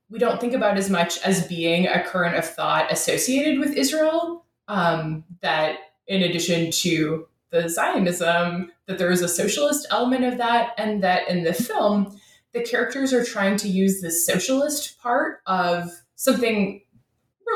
[0.09, 4.45] we don't think about as much as being a current of thought associated with Israel.
[4.67, 10.73] Um, that in addition to the Zionism, that there is a socialist element of that,
[10.77, 12.19] and that in the film,
[12.53, 16.81] the characters are trying to use the socialist part of something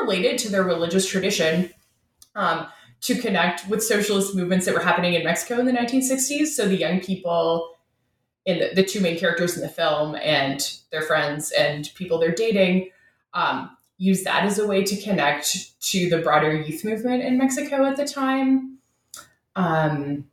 [0.00, 1.70] related to their religious tradition
[2.34, 2.66] um,
[3.02, 6.48] to connect with socialist movements that were happening in Mexico in the 1960s.
[6.48, 7.74] So the young people
[8.46, 12.32] in the, the two main characters in the film and their friends and people they're
[12.32, 12.90] dating
[13.32, 17.84] um, use that as a way to connect to the broader youth movement in Mexico
[17.84, 18.78] at the time.
[19.56, 20.26] Um,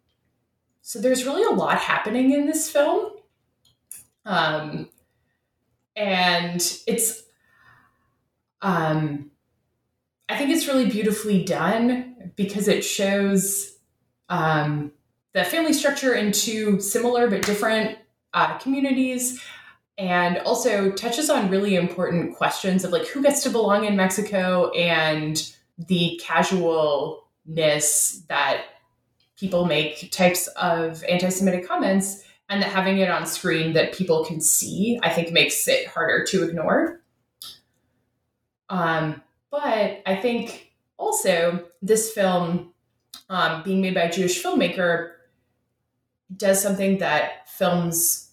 [0.81, 3.11] so there's really a lot happening in this film.
[4.25, 4.89] Um,
[5.95, 7.23] and it's,
[8.61, 9.30] um,
[10.31, 13.77] I think it's really beautifully done because it shows
[14.29, 14.93] um,
[15.33, 17.97] the family structure in two similar but different
[18.33, 19.43] uh, communities
[19.97, 24.71] and also touches on really important questions of like who gets to belong in Mexico
[24.71, 28.63] and the casualness that
[29.37, 34.39] people make types of anti-Semitic comments and that having it on screen that people can
[34.39, 37.01] see, I think makes it harder to ignore.
[38.69, 39.21] Um,
[39.51, 42.73] but I think also this film,
[43.29, 45.11] um, being made by a Jewish filmmaker,
[46.35, 48.31] does something that films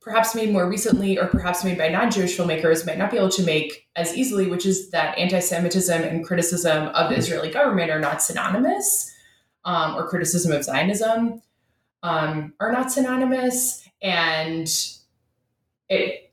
[0.00, 3.42] perhaps made more recently or perhaps made by non-jewish filmmakers might not be able to
[3.42, 8.22] make as easily which is that anti-semitism and criticism of the israeli government are not
[8.22, 9.12] synonymous
[9.64, 11.42] um, or criticism of zionism
[12.06, 13.86] um, are not synonymous.
[14.02, 14.68] And
[15.88, 16.25] it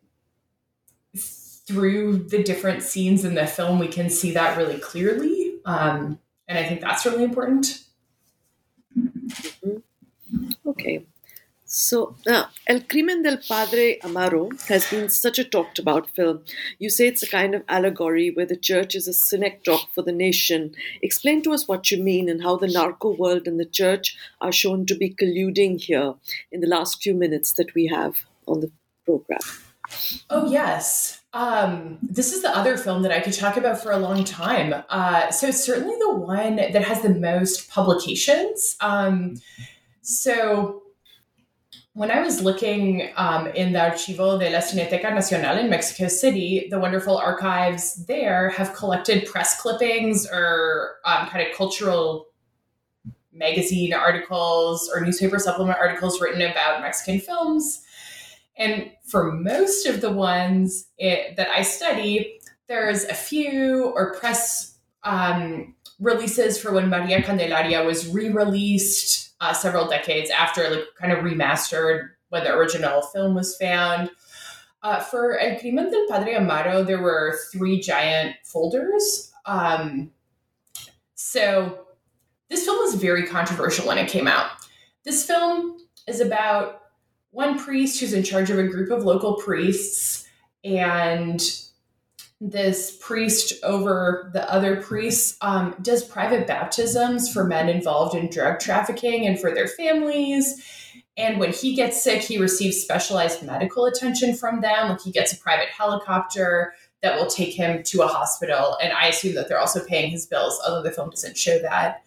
[1.68, 6.58] through the different scenes in the film we can see that really clearly um, and
[6.58, 7.84] i think that's really important
[8.98, 9.78] mm-hmm.
[10.66, 11.06] Okay.
[11.66, 16.44] So, uh, El Crimen del Padre Amaro has been such a talked about film.
[16.78, 20.12] You say it's a kind of allegory where the church is a synecdoche for the
[20.12, 20.76] nation.
[21.02, 24.52] Explain to us what you mean and how the narco world and the church are
[24.52, 26.14] shown to be colluding here
[26.52, 28.72] in the last few minutes that we have on the
[29.04, 29.40] program.
[30.30, 31.23] Oh, yes.
[31.34, 34.84] Um, this is the other film that I could talk about for a long time.
[34.90, 38.78] Uh, so, it's certainly the one that has the most publications.
[38.82, 39.42] Um,
[40.04, 40.84] so
[41.94, 46.68] when I was looking um, in the Archivo de la Cineteca Nacional in Mexico City,
[46.70, 52.28] the wonderful archives there have collected press clippings or um, kind of cultural
[53.32, 57.84] magazine articles or newspaper supplement articles written about Mexican films.
[58.58, 64.78] And for most of the ones it, that I study, there's a few or press
[65.04, 71.12] um, releases for when Maria Candelaria was re released uh, several decades after, like kind
[71.12, 74.10] of remastered when the original film was found.
[74.82, 79.32] Uh, for El Crimen del Padre Amaro, there were three giant folders.
[79.46, 80.12] Um,
[81.16, 81.86] So,
[82.50, 84.52] this film was very controversial when it came out.
[85.04, 85.78] This film
[86.08, 86.83] is about
[87.34, 90.28] one priest who's in charge of a group of local priests,
[90.64, 91.42] and
[92.40, 98.60] this priest over the other priests um, does private baptisms for men involved in drug
[98.60, 100.64] trafficking and for their families.
[101.18, 104.90] And when he gets sick, he receives specialized medical attention from them.
[104.90, 108.78] Like he gets a private helicopter that will take him to a hospital.
[108.82, 112.04] And I assume that they're also paying his bills, although the film doesn't show that.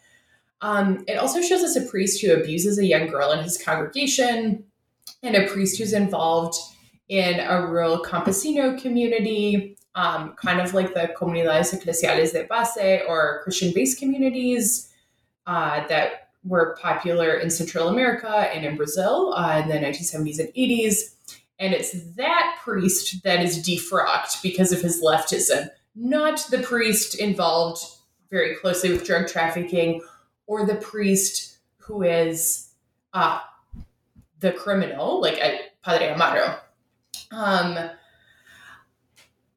[0.60, 4.64] Um, it also shows us a priest who abuses a young girl in his congregation
[5.22, 6.56] and a priest who's involved
[7.08, 13.40] in a rural campesino community, um, kind of like the comunidades eclesiales de base or
[13.44, 14.92] Christian based communities
[15.46, 20.48] uh, that were popular in Central America and in Brazil uh, in the 1970s and
[20.54, 21.14] 80s.
[21.58, 27.82] And it's that priest that is defrocked because of his leftism, not the priest involved
[28.30, 30.02] very closely with drug trafficking
[30.46, 32.70] or the priest who is
[33.14, 33.40] uh,
[34.40, 36.58] the criminal, like uh, Padre Amaro.
[37.30, 37.90] Um,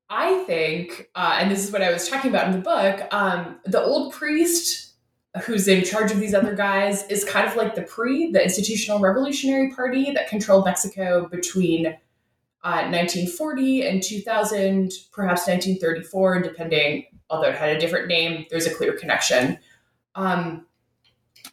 [0.10, 3.60] I think, uh, and this is what I was talking about in the book, um,
[3.66, 4.94] the old priest
[5.44, 9.00] who's in charge of these other guys is kind of like the PRI, the Institutional
[9.00, 11.88] Revolutionary Party that controlled Mexico between
[12.64, 18.74] uh, 1940 and 2000, perhaps 1934, depending, although it had a different name, there's a
[18.74, 19.60] clear connection.
[20.16, 20.66] Um,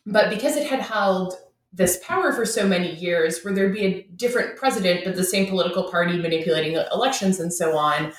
[0.07, 1.35] but because it had held
[1.77, 5.47] this power for so many years, where there'd be a different president, but the same
[5.47, 8.13] political party manipulating elections and so on,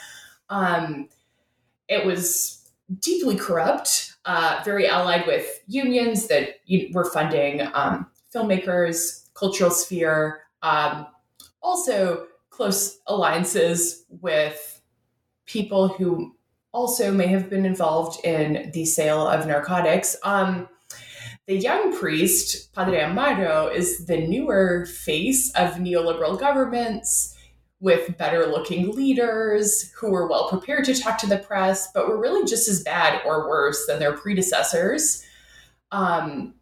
[0.49, 1.09] um,
[1.89, 6.59] it was deeply corrupt uh, very allied with unions that
[6.93, 11.07] were funding um, filmmakers, cultural sphere, um,
[11.61, 14.81] also close alliances with
[15.45, 16.35] people who
[16.73, 20.15] also may have been involved in the sale of narcotics.
[20.23, 20.67] Um,
[21.47, 27.35] the young priest, Padre Amaro, is the newer face of neoliberal governments
[27.79, 32.19] with better looking leaders who were well prepared to talk to the press, but were
[32.19, 35.23] really just as bad or worse than their predecessors.
[35.91, 36.55] Um,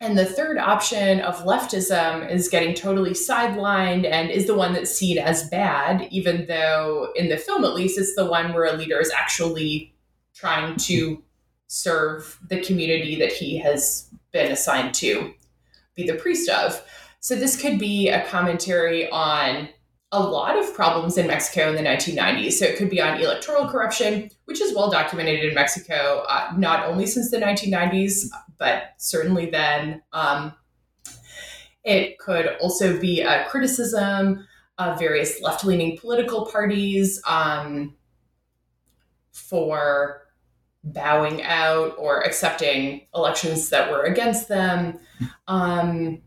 [0.00, 4.94] and the third option of leftism is getting totally sidelined and is the one that's
[4.94, 8.76] seen as bad, even though in the film, at least, it's the one where a
[8.76, 9.94] leader is actually
[10.34, 11.22] trying to
[11.66, 15.32] serve the community that he has been assigned to
[15.94, 16.82] be the priest of.
[17.20, 19.68] So, this could be a commentary on
[20.14, 22.52] a lot of problems in Mexico in the 1990s.
[22.52, 26.86] So it could be on electoral corruption, which is well documented in Mexico, uh, not
[26.86, 30.02] only since the 1990s, but certainly then.
[30.12, 30.54] Um,
[31.82, 34.46] it could also be a criticism
[34.78, 37.96] of various left leaning political parties um,
[39.32, 40.23] for
[40.84, 44.98] bowing out or accepting elections that were against them.
[45.48, 46.20] Um,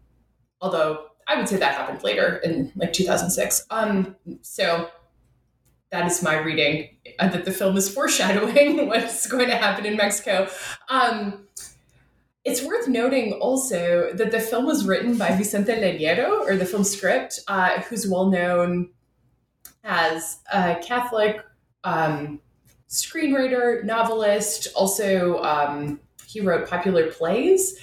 [0.60, 3.66] although I would say that happened later in like 2006.
[3.70, 4.90] Um, so
[5.92, 6.90] that is my reading
[7.20, 10.50] uh, that the film is foreshadowing what's going to happen in Mexico.
[10.90, 11.48] Um,
[12.44, 16.86] it's worth noting also that the film was written by Vicente Leñero, or the film
[16.86, 18.92] script, uh, who's well known
[19.84, 21.42] as a Catholic
[21.84, 22.40] um,
[22.90, 24.68] screenwriter, novelist.
[24.76, 27.80] Also, um, he wrote popular plays,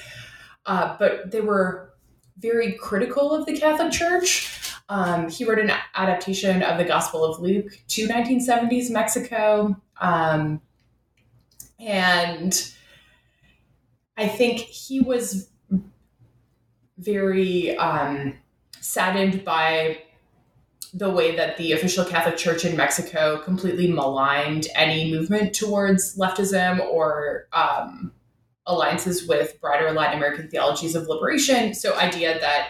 [0.67, 1.95] uh, but they were
[2.39, 4.61] very critical of the Catholic Church.
[4.89, 9.77] Um, he wrote an adaptation of the Gospel of Luke to 1970s Mexico.
[10.01, 10.61] Um,
[11.81, 12.73] and
[14.17, 15.49] I think he was
[16.99, 18.35] very um,
[18.81, 20.04] saddened by
[20.95, 26.79] the way that the official Catholic Church in Mexico completely maligned any movement towards leftism
[26.81, 28.13] or um,
[28.67, 31.75] alliances with broader Latin American theologies of liberation.
[31.75, 32.69] So, idea that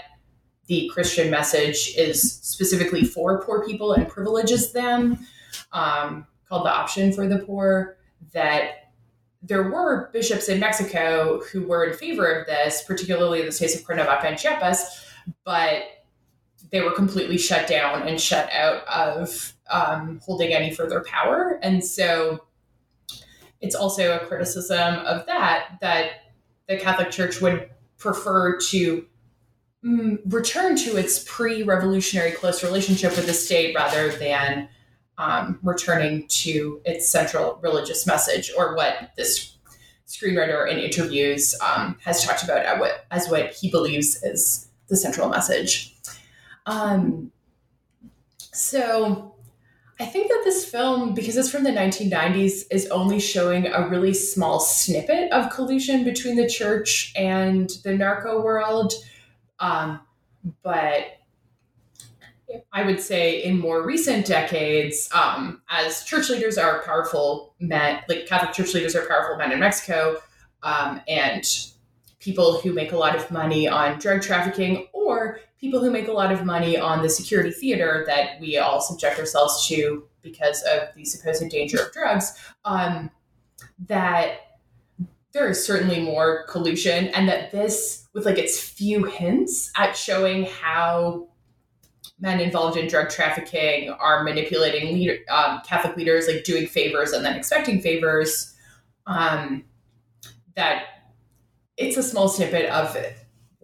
[0.66, 5.18] the Christian message is specifically for poor people and privileges them,
[5.72, 7.98] um, called the Option for the Poor.
[8.32, 8.90] That
[9.42, 13.76] there were bishops in Mexico who were in favor of this, particularly in the states
[13.76, 15.04] of Cuernavaca and Chiapas,
[15.44, 15.82] but
[16.74, 21.60] they were completely shut down and shut out of um, holding any further power.
[21.62, 22.46] And so
[23.60, 26.32] it's also a criticism of that that
[26.66, 29.06] the Catholic Church would prefer to
[29.86, 34.68] mm, return to its pre-revolutionary close relationship with the state rather than
[35.16, 39.58] um, returning to its central religious message or what this
[40.08, 44.96] screenwriter in interviews um, has talked about as what, as what he believes is the
[44.96, 45.94] central message.
[46.66, 47.30] Um,
[48.38, 49.34] so
[50.00, 54.14] I think that this film, because it's from the 1990s, is only showing a really
[54.14, 58.92] small snippet of collusion between the church and the narco world.
[59.60, 60.00] Um,
[60.62, 61.18] but
[62.72, 68.26] I would say in more recent decades, um, as church leaders are powerful men, like
[68.26, 70.20] Catholic church leaders are powerful men in Mexico,
[70.62, 71.44] um, and
[72.18, 76.12] people who make a lot of money on drug trafficking or people who make a
[76.12, 80.88] lot of money on the security theater that we all subject ourselves to because of
[80.94, 83.10] the supposed danger of drugs, um,
[83.86, 84.40] that
[85.32, 90.44] there is certainly more collusion, and that this, with like its few hints at showing
[90.46, 91.28] how
[92.20, 97.24] men involved in drug trafficking are manipulating leader, um, Catholic leaders, like doing favors and
[97.24, 98.54] then expecting favors.
[99.06, 99.64] Um,
[100.56, 100.84] that
[101.76, 102.94] it's a small snippet of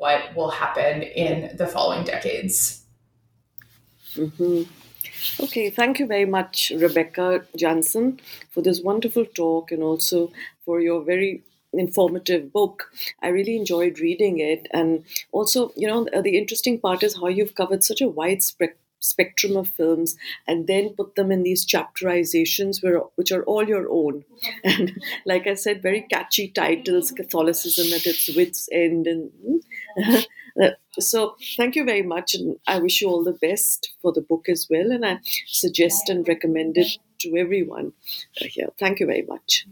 [0.00, 2.84] what will happen in the following decades.
[4.14, 4.62] Mm-hmm.
[5.44, 8.18] Okay, thank you very much, Rebecca Janzen,
[8.50, 10.32] for this wonderful talk and also
[10.64, 11.42] for your very
[11.74, 12.90] informative book.
[13.22, 14.66] I really enjoyed reading it.
[14.72, 18.79] And also, you know, the interesting part is how you've covered such a wide spectrum
[19.00, 23.90] spectrum of films and then put them in these chapterizations where, which are all your
[23.90, 24.24] own.
[24.64, 24.92] And
[25.24, 30.14] like i said very catchy titles catholicism at its wits end and hmm,
[30.62, 34.20] uh, so thank you very much and i wish you all the best for the
[34.20, 37.92] book as well and i suggest and recommend it to everyone
[38.40, 38.68] uh, here.
[38.78, 39.66] Thank you very much